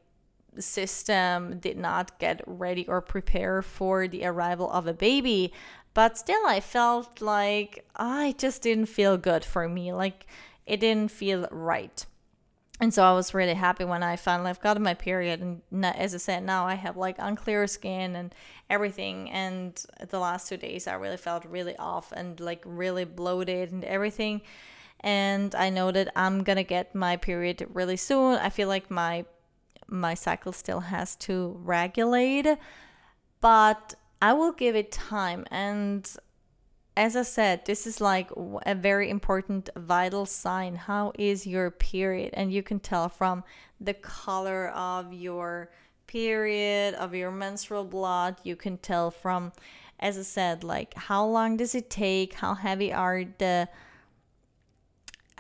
system 0.59 1.59
did 1.59 1.77
not 1.77 2.19
get 2.19 2.43
ready 2.47 2.87
or 2.89 3.01
prepare 3.01 3.63
for 3.63 4.09
the 4.09 4.25
arrival 4.25 4.71
of 4.71 4.87
a 4.87 4.93
baby. 4.95 5.53
But 5.95 6.19
still, 6.19 6.47
I 6.47 6.61
felt 6.61 7.21
like 7.21 7.85
I 7.97 8.35
just 8.39 8.63
didn't 8.63 8.87
feel 8.87 9.17
good 9.17 9.45
for 9.45 9.69
me. 9.69 9.93
Like 9.93 10.27
it 10.67 10.81
didn't 10.81 11.11
feel 11.11 11.49
right. 11.51 12.05
and 12.81 12.95
so 12.95 13.03
I 13.05 13.13
was 13.13 13.35
really 13.35 13.55
happy 13.55 13.85
when 13.85 14.03
I 14.03 14.17
finally 14.17 14.55
got 14.63 14.81
my 14.81 14.95
period. 14.95 15.41
And 15.41 15.61
as 15.85 16.15
I 16.15 16.19
said, 16.19 16.45
now 16.45 16.67
I 16.67 16.75
have 16.75 16.97
like 16.97 17.17
unclear 17.19 17.67
skin 17.67 18.17
and 18.17 18.35
everything. 18.71 19.31
And 19.31 19.83
the 20.09 20.19
last 20.19 20.49
two 20.49 20.57
days, 20.57 20.87
I 20.87 20.95
really 20.95 21.19
felt 21.19 21.45
really 21.45 21.77
off 21.77 22.13
and 22.13 22.41
like 22.41 22.63
really 22.65 23.05
bloated 23.05 23.73
and 23.73 23.85
everything. 23.85 24.41
And 25.01 25.55
I 25.55 25.71
know 25.71 25.91
that 25.93 26.11
I'm 26.17 26.43
gonna 26.43 26.63
get 26.63 26.95
my 26.95 27.17
period 27.17 27.67
really 27.73 27.97
soon. 27.97 28.37
I 28.37 28.49
feel 28.51 28.69
like 28.69 28.91
my 28.91 29.27
my 29.91 30.15
cycle 30.15 30.53
still 30.53 30.81
has 30.81 31.17
to 31.17 31.57
regulate, 31.63 32.47
but 33.41 33.95
I 34.23 34.33
will 34.33 34.53
give 34.53 34.77
it 34.77 34.93
time. 34.93 35.45
And 35.51 36.09
as 36.97 37.17
I 37.17 37.23
said, 37.23 37.65
this 37.65 37.87
is 37.87 38.01
like 38.01 38.31
a 38.67 38.75
very 38.75 39.11
important 39.11 39.71
vital 39.77 40.27
sign. 40.27 40.77
How 40.77 41.13
is 41.19 41.47
your 41.47 41.71
period? 41.71 42.31
And 42.35 42.53
you 42.53 42.63
can 42.63 42.81
tell 42.81 43.09
from 43.09 43.45
the 43.81 43.95
color 43.95 44.69
of 44.71 45.13
your 45.13 45.71
period, 46.07 46.95
of 46.95 47.15
your 47.15 47.31
menstrual 47.31 47.85
blood. 47.85 48.37
You 48.43 48.57
can 48.57 48.77
tell 48.79 49.11
from, 49.11 49.53
as 49.99 50.19
I 50.19 50.23
said, 50.23 50.65
like 50.65 50.95
how 50.95 51.25
long 51.25 51.57
does 51.57 51.75
it 51.75 51.89
take? 51.89 52.35
How 52.35 52.55
heavy 52.55 52.93
are 52.93 53.25
the 53.39 53.69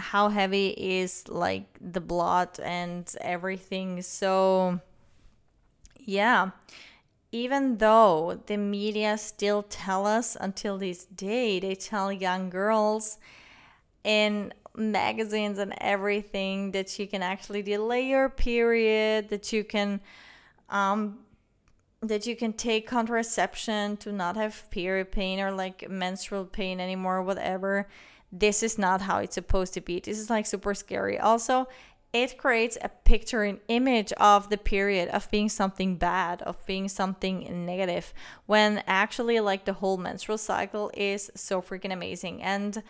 how 0.00 0.28
heavy 0.28 0.68
is 0.70 1.28
like 1.28 1.66
the 1.80 2.00
blood 2.00 2.58
and 2.60 3.12
everything. 3.20 4.02
So 4.02 4.80
yeah 5.98 6.50
even 7.32 7.78
though 7.78 8.40
the 8.46 8.56
media 8.56 9.16
still 9.16 9.62
tell 9.62 10.06
us 10.06 10.36
until 10.40 10.78
this 10.78 11.04
day, 11.04 11.60
they 11.60 11.74
tell 11.74 12.12
young 12.12 12.50
girls 12.50 13.18
in 14.02 14.52
magazines 14.74 15.58
and 15.58 15.74
everything 15.78 16.72
that 16.72 16.98
you 16.98 17.06
can 17.06 17.22
actually 17.22 17.62
delay 17.62 18.08
your 18.08 18.28
period, 18.28 19.28
that 19.28 19.52
you 19.52 19.64
can 19.64 20.00
um 20.68 21.18
that 22.02 22.26
you 22.26 22.34
can 22.34 22.52
take 22.52 22.88
contraception 22.88 23.94
to 23.98 24.10
not 24.10 24.34
have 24.34 24.70
period 24.70 25.12
pain 25.12 25.38
or 25.38 25.52
like 25.52 25.88
menstrual 25.90 26.46
pain 26.46 26.80
anymore, 26.80 27.22
whatever. 27.22 27.86
This 28.32 28.62
is 28.62 28.78
not 28.78 29.00
how 29.02 29.18
it's 29.18 29.34
supposed 29.34 29.74
to 29.74 29.80
be. 29.80 30.00
This 30.00 30.18
is 30.18 30.30
like 30.30 30.46
super 30.46 30.74
scary. 30.74 31.18
Also, 31.18 31.66
it 32.12 32.38
creates 32.38 32.76
a 32.82 32.88
picture 32.88 33.44
an 33.44 33.60
image 33.68 34.12
of 34.14 34.50
the 34.50 34.58
period 34.58 35.08
of 35.10 35.30
being 35.30 35.48
something 35.48 35.96
bad 35.96 36.42
of 36.42 36.64
being 36.66 36.88
something 36.88 37.64
negative 37.66 38.12
when 38.46 38.82
actually 38.86 39.38
like 39.40 39.64
the 39.64 39.72
whole 39.72 39.96
menstrual 39.96 40.38
cycle 40.38 40.90
is 40.94 41.30
so 41.34 41.62
freaking 41.62 41.92
amazing 41.92 42.42
and 42.42 42.82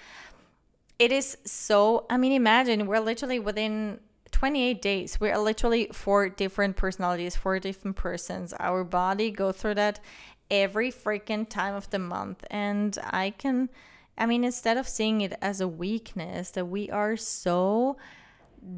it 0.98 1.12
is 1.12 1.36
so 1.44 2.06
i 2.08 2.16
mean 2.16 2.32
imagine 2.32 2.86
we're 2.86 3.00
literally 3.00 3.38
within 3.38 3.98
28 4.30 4.80
days 4.80 5.20
we're 5.20 5.36
literally 5.36 5.88
four 5.92 6.28
different 6.28 6.76
personalities 6.76 7.36
four 7.36 7.58
different 7.58 7.96
persons 7.96 8.54
our 8.58 8.84
body 8.84 9.30
go 9.30 9.52
through 9.52 9.74
that 9.74 10.00
every 10.50 10.90
freaking 10.90 11.48
time 11.48 11.74
of 11.74 11.88
the 11.90 11.98
month 11.98 12.44
and 12.50 12.98
i 13.04 13.30
can 13.30 13.68
i 14.18 14.26
mean 14.26 14.44
instead 14.44 14.76
of 14.76 14.88
seeing 14.88 15.20
it 15.20 15.34
as 15.40 15.60
a 15.60 15.68
weakness 15.68 16.50
that 16.50 16.66
we 16.66 16.90
are 16.90 17.16
so 17.16 17.96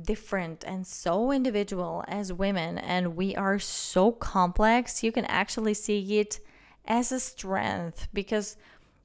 different 0.03 0.65
and 0.65 0.87
so 0.87 1.33
individual 1.33 2.05
as 2.09 2.33
women 2.33 2.79
and 2.79 3.17
we 3.17 3.35
are 3.35 3.59
so 3.59 4.13
complex, 4.13 5.03
you 5.03 5.13
can 5.13 5.25
actually 5.27 5.75
see 5.75 6.19
it 6.19 6.41
as 6.85 7.13
a 7.13 7.21
strength 7.21 8.09
because 8.13 8.57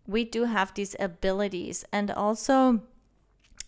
we 0.05 0.23
do 0.23 0.45
have 0.45 0.73
these 0.73 0.95
abilities. 0.99 1.85
And 1.91 2.11
also 2.11 2.81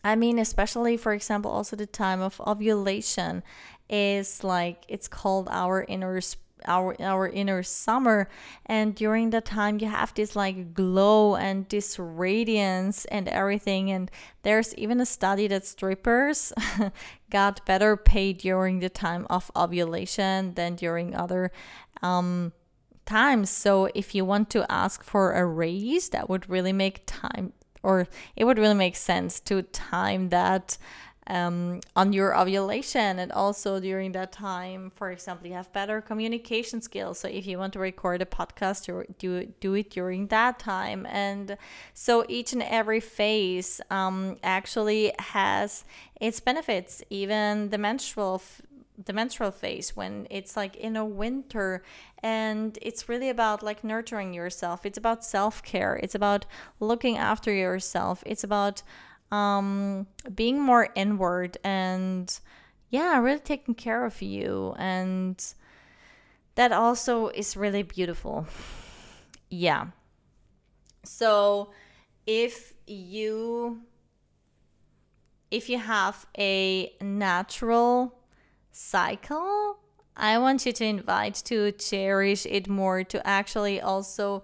I 0.01 0.15
mean, 0.15 0.39
especially 0.39 0.95
for 0.95 1.13
example, 1.13 1.51
also 1.51 1.75
the 1.75 1.85
time 1.85 2.21
of 2.21 2.39
ovulation 2.47 3.43
is 3.89 4.43
like 4.43 4.85
it's 4.87 5.07
called 5.07 5.49
our 5.51 5.83
inner 5.83 6.21
our 6.65 6.95
our 7.01 7.27
inner 7.27 7.63
summer. 7.63 8.29
And 8.65 8.95
during 8.95 9.29
that 9.31 9.45
time 9.45 9.79
you 9.79 9.87
have 9.87 10.13
this 10.13 10.35
like 10.35 10.73
glow 10.73 11.35
and 11.35 11.67
this 11.69 11.97
radiance 11.99 13.05
and 13.05 13.27
everything. 13.27 13.91
And 13.91 14.11
there's 14.43 14.75
even 14.75 14.99
a 14.99 15.05
study 15.05 15.47
that 15.47 15.65
strippers 15.65 16.53
got 17.29 17.65
better 17.65 17.97
paid 17.97 18.39
during 18.39 18.79
the 18.79 18.89
time 18.89 19.25
of 19.29 19.51
ovulation 19.55 20.53
than 20.55 20.75
during 20.75 21.15
other 21.15 21.51
um, 22.01 22.53
times. 23.05 23.49
So 23.49 23.89
if 23.95 24.13
you 24.13 24.25
want 24.25 24.49
to 24.51 24.65
ask 24.71 25.03
for 25.03 25.33
a 25.33 25.45
raise 25.45 26.09
that 26.09 26.29
would 26.29 26.49
really 26.49 26.73
make 26.73 27.03
time 27.05 27.53
or 27.83 28.07
it 28.35 28.43
would 28.43 28.57
really 28.57 28.75
make 28.75 28.95
sense 28.95 29.39
to 29.39 29.61
time 29.61 30.29
that 30.29 30.77
um, 31.29 31.79
on 31.95 32.11
your 32.11 32.37
ovulation 32.37 33.19
and 33.19 33.31
also 33.31 33.79
during 33.79 34.11
that 34.13 34.31
time 34.31 34.89
for 34.89 35.11
example 35.11 35.47
you 35.47 35.53
have 35.53 35.71
better 35.71 36.01
communication 36.01 36.81
skills. 36.81 37.19
So 37.19 37.27
if 37.27 37.45
you 37.45 37.57
want 37.57 37.73
to 37.73 37.79
record 37.79 38.21
a 38.21 38.25
podcast 38.25 38.85
do, 39.19 39.45
do 39.59 39.73
it 39.75 39.89
during 39.91 40.27
that 40.27 40.59
time. 40.59 41.05
And 41.05 41.57
so 41.93 42.25
each 42.27 42.53
and 42.53 42.63
every 42.63 42.99
phase 42.99 43.79
um, 43.89 44.37
actually 44.43 45.13
has 45.19 45.85
its 46.19 46.39
benefits 46.39 47.03
even 47.09 47.69
the 47.69 47.77
menstrual 47.77 48.41
the 49.05 49.13
menstrual 49.13 49.51
phase 49.51 49.95
when 49.95 50.27
it's 50.29 50.57
like 50.57 50.75
in 50.75 50.97
a 50.97 51.05
winter 51.05 51.81
and 52.21 52.77
it's 52.81 53.07
really 53.07 53.29
about 53.29 53.63
like 53.63 53.83
nurturing 53.83 54.33
yourself. 54.33 54.85
It's 54.85 54.97
about 54.97 55.23
self-care. 55.23 55.95
It's 56.03 56.15
about 56.15 56.45
looking 56.79 57.17
after 57.17 57.53
yourself. 57.53 58.23
It's 58.25 58.43
about 58.43 58.83
um, 59.31 60.07
being 60.33 60.59
more 60.59 60.89
inward 60.95 61.57
and 61.63 62.39
yeah, 62.89 63.19
really 63.19 63.39
taking 63.39 63.75
care 63.75 64.05
of 64.05 64.21
you. 64.21 64.75
And 64.77 65.43
that 66.55 66.71
also 66.71 67.27
is 67.27 67.55
really 67.55 67.83
beautiful. 67.83 68.47
yeah. 69.49 69.87
So 71.03 71.71
if 72.25 72.73
you 72.87 73.81
if 75.51 75.67
you 75.67 75.79
have 75.79 76.27
a 76.37 76.93
natural 77.01 78.13
cycle, 78.71 79.79
I 80.15 80.37
want 80.37 80.65
you 80.65 80.73
to 80.73 80.85
invite 80.85 81.35
to 81.45 81.71
cherish 81.71 82.45
it 82.45 82.67
more 82.67 83.03
to 83.05 83.25
actually 83.25 83.81
also 83.81 84.43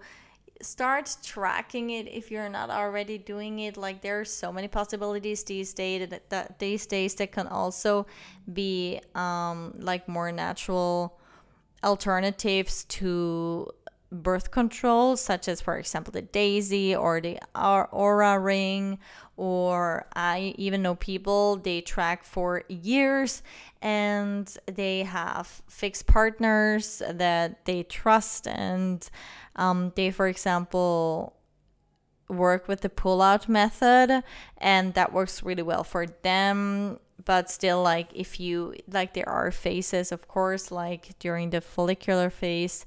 start 0.62 1.16
tracking 1.22 1.90
it 1.90 2.08
if 2.08 2.30
you're 2.30 2.48
not 2.48 2.70
already 2.70 3.18
doing 3.18 3.60
it. 3.60 3.76
Like 3.76 4.00
there 4.02 4.20
are 4.20 4.24
so 4.24 4.52
many 4.52 4.68
possibilities 4.68 5.44
these 5.44 5.72
days 5.72 6.08
that, 6.08 6.30
that 6.30 6.58
these 6.58 6.86
days 6.86 7.14
that 7.16 7.32
can 7.32 7.46
also 7.46 8.06
be 8.52 9.00
um, 9.14 9.74
like 9.78 10.08
more 10.08 10.32
natural 10.32 11.18
alternatives 11.84 12.84
to 12.84 13.68
birth 14.12 14.50
control 14.52 15.16
such 15.16 15.48
as 15.48 15.60
for 15.60 15.76
example 15.78 16.12
the 16.12 16.22
Daysy 16.22 16.96
or 16.96 17.20
the 17.20 17.38
Oura 17.54 18.42
ring 18.42 18.98
or 19.36 20.06
i 20.14 20.54
even 20.56 20.80
know 20.80 20.94
people 20.94 21.56
they 21.56 21.80
track 21.80 22.22
for 22.22 22.62
years 22.68 23.42
and 23.82 24.56
they 24.66 25.02
have 25.02 25.60
fixed 25.68 26.06
partners 26.06 27.02
that 27.10 27.64
they 27.66 27.82
trust 27.82 28.46
and 28.46 29.10
um, 29.56 29.92
they, 29.96 30.10
for 30.10 30.28
example, 30.28 31.34
work 32.28 32.68
with 32.68 32.82
the 32.82 32.88
pull 32.88 33.22
out 33.22 33.48
method, 33.48 34.22
and 34.58 34.94
that 34.94 35.12
works 35.12 35.42
really 35.42 35.62
well 35.62 35.84
for 35.84 36.06
them. 36.22 36.98
But 37.24 37.50
still, 37.50 37.82
like, 37.82 38.08
if 38.14 38.38
you 38.38 38.74
like, 38.88 39.14
there 39.14 39.28
are 39.28 39.50
phases, 39.50 40.12
of 40.12 40.28
course, 40.28 40.70
like 40.70 41.18
during 41.18 41.50
the 41.50 41.60
follicular 41.60 42.30
phase. 42.30 42.86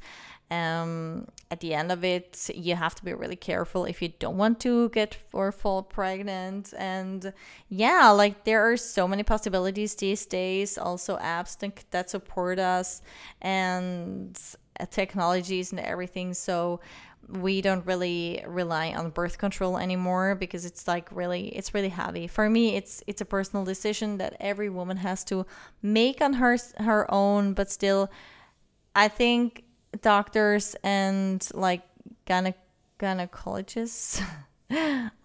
Um, 0.51 1.27
at 1.51 1.59
the 1.59 1.73
end 1.75 1.91
of 1.91 2.03
it, 2.03 2.49
you 2.53 2.75
have 2.75 2.95
to 2.95 3.05
be 3.05 3.13
really 3.13 3.35
careful 3.35 3.85
if 3.85 4.01
you 4.01 4.09
don't 4.19 4.37
want 4.37 4.59
to 4.61 4.89
get 4.89 5.17
or 5.31 5.51
fall 5.51 5.83
pregnant. 5.83 6.73
And 6.77 7.33
yeah, 7.69 8.09
like 8.09 8.45
there 8.45 8.71
are 8.71 8.77
so 8.77 9.07
many 9.07 9.23
possibilities 9.23 9.95
these 9.95 10.25
days. 10.25 10.77
Also, 10.77 11.17
apps 11.17 11.57
that 11.91 12.09
support 12.09 12.57
us, 12.57 13.01
and 13.41 14.39
technologies 14.91 15.71
and 15.71 15.79
everything. 15.79 16.33
So 16.33 16.79
we 17.27 17.61
don't 17.61 17.85
really 17.85 18.43
rely 18.47 18.93
on 18.93 19.11
birth 19.11 19.37
control 19.37 19.77
anymore 19.77 20.35
because 20.35 20.65
it's 20.65 20.87
like 20.87 21.07
really 21.11 21.49
it's 21.49 21.73
really 21.75 21.89
heavy 21.89 22.25
for 22.25 22.49
me 22.49 22.75
it's 22.75 23.03
it's 23.05 23.21
a 23.21 23.25
personal 23.25 23.63
decision 23.63 24.17
that 24.17 24.35
every 24.39 24.69
woman 24.69 24.97
has 24.97 25.23
to 25.23 25.45
make 25.83 26.21
on 26.21 26.33
her 26.33 26.57
her 26.77 27.05
own 27.13 27.53
but 27.53 27.69
still 27.69 28.09
i 28.95 29.07
think 29.07 29.63
doctors 30.01 30.75
and 30.83 31.47
like 31.53 31.81
gyne- 32.25 32.53
gynecologists. 32.99 34.21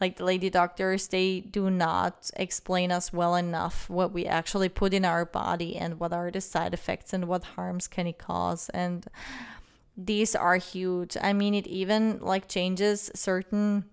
Like 0.01 0.17
the 0.17 0.25
lady 0.25 0.49
doctors 0.49 1.09
they 1.09 1.41
do 1.41 1.69
not 1.69 2.31
explain 2.35 2.91
us 2.91 3.12
well 3.12 3.35
enough 3.35 3.91
what 3.91 4.11
we 4.11 4.25
actually 4.25 4.71
put 4.71 4.95
in 4.95 5.05
our 5.05 5.27
body 5.27 5.77
and 5.77 6.01
what 6.01 6.15
are 6.15 6.31
the 6.31 6.41
side 6.41 6.73
effects 6.73 7.12
and 7.12 7.29
what 7.29 7.45
harms 7.45 7.87
can 7.87 8.07
it 8.07 8.17
cause. 8.17 8.71
And 8.71 9.07
these 9.99 10.35
are 10.35 10.57
huge. 10.57 11.19
I 11.21 11.35
mean 11.35 11.53
it 11.53 11.67
even 11.67 12.21
like 12.21 12.49
changes 12.49 13.11
certain 13.15 13.85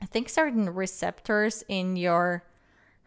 i 0.00 0.06
think 0.06 0.28
certain 0.28 0.70
receptors 0.70 1.64
in 1.68 1.96
your 1.96 2.44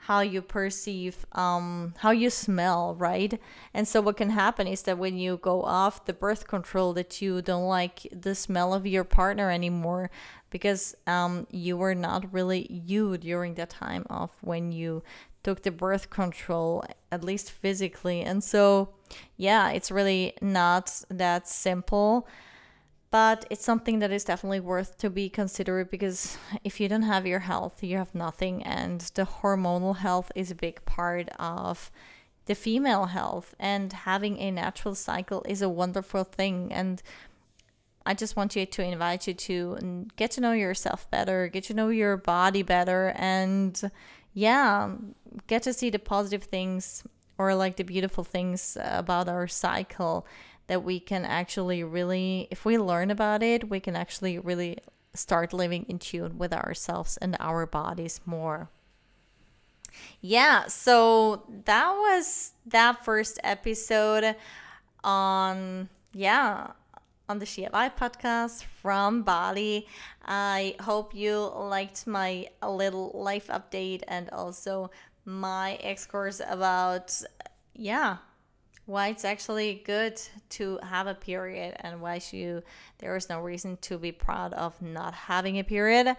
how 0.05 0.21
you 0.21 0.41
perceive 0.41 1.27
um, 1.33 1.93
how 1.97 2.09
you 2.09 2.29
smell 2.29 2.95
right? 2.95 3.39
And 3.73 3.87
so 3.87 4.01
what 4.01 4.17
can 4.17 4.31
happen 4.31 4.65
is 4.65 4.81
that 4.83 4.97
when 4.97 5.17
you 5.17 5.37
go 5.37 5.61
off 5.61 6.05
the 6.05 6.13
birth 6.13 6.47
control 6.47 6.93
that 6.93 7.21
you 7.21 7.41
don't 7.41 7.67
like 7.67 8.07
the 8.11 8.33
smell 8.33 8.73
of 8.73 8.87
your 8.87 9.03
partner 9.03 9.51
anymore 9.51 10.09
because 10.49 10.95
um, 11.05 11.45
you 11.51 11.77
were 11.77 11.93
not 11.93 12.33
really 12.33 12.67
you 12.71 13.15
during 13.17 13.53
that 13.55 13.69
time 13.69 14.05
of 14.09 14.31
when 14.41 14.71
you 14.71 15.03
took 15.43 15.61
the 15.61 15.71
birth 15.71 16.09
control 16.09 16.83
at 17.11 17.23
least 17.23 17.51
physically. 17.51 18.21
And 18.21 18.43
so 18.43 18.89
yeah 19.37 19.69
it's 19.69 19.91
really 19.91 20.33
not 20.41 21.03
that 21.09 21.47
simple 21.47 22.27
but 23.11 23.45
it's 23.49 23.63
something 23.63 23.99
that 23.99 24.11
is 24.11 24.23
definitely 24.23 24.61
worth 24.61 24.97
to 24.97 25.09
be 25.09 25.29
considered 25.29 25.91
because 25.91 26.37
if 26.63 26.79
you 26.79 26.87
don't 26.87 27.03
have 27.03 27.27
your 27.27 27.39
health 27.39 27.83
you 27.83 27.97
have 27.97 28.15
nothing 28.15 28.63
and 28.63 29.01
the 29.15 29.25
hormonal 29.25 29.97
health 29.97 30.31
is 30.35 30.49
a 30.49 30.55
big 30.55 30.83
part 30.85 31.29
of 31.37 31.91
the 32.45 32.55
female 32.55 33.05
health 33.07 33.53
and 33.59 33.93
having 33.93 34.39
a 34.39 34.49
natural 34.49 34.95
cycle 34.95 35.43
is 35.47 35.61
a 35.61 35.69
wonderful 35.69 36.23
thing 36.23 36.71
and 36.73 37.03
I 38.05 38.13
just 38.13 38.35
want 38.35 38.55
you 38.55 38.65
to 38.65 38.81
invite 38.81 39.27
you 39.27 39.33
to 39.33 40.07
get 40.15 40.31
to 40.31 40.41
know 40.41 40.53
yourself 40.53 41.09
better, 41.11 41.47
get 41.47 41.65
to 41.65 41.73
know 41.73 41.89
your 41.89 42.17
body 42.17 42.63
better, 42.63 43.13
and 43.15 43.79
yeah, 44.33 44.91
get 45.47 45.63
to 45.63 45.73
see 45.73 45.89
the 45.89 45.99
positive 45.99 46.43
things 46.43 47.03
or 47.37 47.53
like 47.55 47.75
the 47.75 47.83
beautiful 47.83 48.23
things 48.23 48.77
uh, 48.77 48.89
about 48.93 49.27
our 49.27 49.47
cycle 49.47 50.25
that 50.71 50.85
we 50.85 51.01
can 51.01 51.25
actually 51.25 51.83
really, 51.83 52.47
if 52.49 52.63
we 52.63 52.77
learn 52.77 53.11
about 53.11 53.43
it, 53.43 53.69
we 53.69 53.81
can 53.81 53.93
actually 53.93 54.39
really 54.39 54.77
start 55.13 55.51
living 55.51 55.85
in 55.89 55.99
tune 55.99 56.37
with 56.37 56.53
ourselves 56.53 57.17
and 57.17 57.35
our 57.41 57.65
bodies 57.65 58.21
more. 58.25 58.69
Yeah, 60.21 60.67
so 60.67 61.43
that 61.65 61.91
was 61.91 62.53
that 62.67 63.03
first 63.03 63.37
episode 63.43 64.37
on, 65.03 65.89
yeah, 66.13 66.67
on 67.27 67.39
the 67.39 67.45
She 67.45 67.65
Alive 67.65 67.97
podcast 67.97 68.63
from 68.63 69.23
Bali. 69.23 69.87
I 70.23 70.75
hope 70.79 71.13
you 71.13 71.51
liked 71.53 72.07
my 72.07 72.47
little 72.65 73.11
life 73.13 73.47
update 73.47 74.03
and 74.07 74.29
also 74.29 74.89
my 75.25 75.71
excurse 75.83 76.39
about, 76.47 77.21
yeah, 77.75 78.19
why 78.91 79.07
it's 79.07 79.23
actually 79.23 79.81
good 79.85 80.21
to 80.49 80.77
have 80.83 81.07
a 81.07 81.13
period 81.15 81.73
and 81.79 82.01
why 82.01 82.19
you 82.31 82.61
there 82.99 83.15
is 83.15 83.29
no 83.29 83.39
reason 83.39 83.77
to 83.77 83.97
be 83.97 84.11
proud 84.11 84.51
of 84.53 84.79
not 84.81 85.13
having 85.13 85.57
a 85.57 85.63
period 85.63 86.13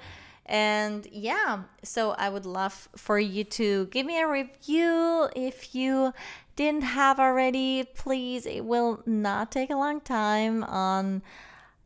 and 0.46 1.06
yeah 1.12 1.64
so 1.82 2.12
i 2.12 2.30
would 2.30 2.46
love 2.46 2.88
for 2.96 3.18
you 3.18 3.44
to 3.44 3.86
give 3.86 4.06
me 4.06 4.18
a 4.18 4.26
review 4.26 5.28
if 5.36 5.74
you 5.74 6.14
didn't 6.56 6.82
have 6.82 7.20
already 7.20 7.84
please 7.94 8.46
it 8.46 8.64
will 8.64 9.02
not 9.04 9.52
take 9.52 9.68
a 9.68 9.76
long 9.76 10.00
time 10.00 10.64
on 10.64 11.22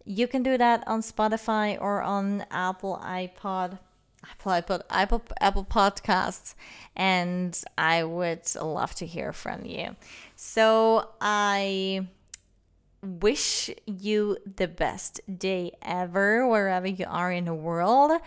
you 0.05 0.29
can 0.29 0.45
do 0.45 0.57
that 0.57 0.87
on 0.87 1.01
spotify 1.01 1.77
or 1.81 2.01
on 2.01 2.47
apple 2.53 2.97
ipod 3.03 3.79
Apple, 4.31 4.53
Apple, 4.53 4.83
Apple, 4.91 5.23
Apple 5.41 5.65
Podcasts, 5.65 6.55
and 6.97 7.63
I 7.79 8.03
would 8.03 8.43
love 8.61 8.95
to 8.97 9.07
hear 9.07 9.33
from 9.33 9.65
you. 9.65 9.97
So 10.37 11.09
I 11.21 12.07
wish 13.03 13.71
you 13.87 14.37
the 14.57 14.69
best 14.69 15.21
day 15.39 15.73
ever, 15.83 16.47
wherever 16.47 16.87
you 16.87 17.07
are 17.09 17.33
in 17.33 17.47
the 17.47 17.55
world. 17.55 18.21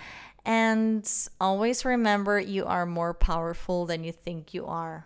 And 0.46 1.10
always 1.40 1.86
remember 1.86 2.40
you 2.40 2.66
are 2.66 2.86
more 2.86 3.14
powerful 3.14 3.86
than 3.86 4.04
you 4.04 4.12
think 4.12 4.54
you 4.54 4.66
are. 4.66 5.06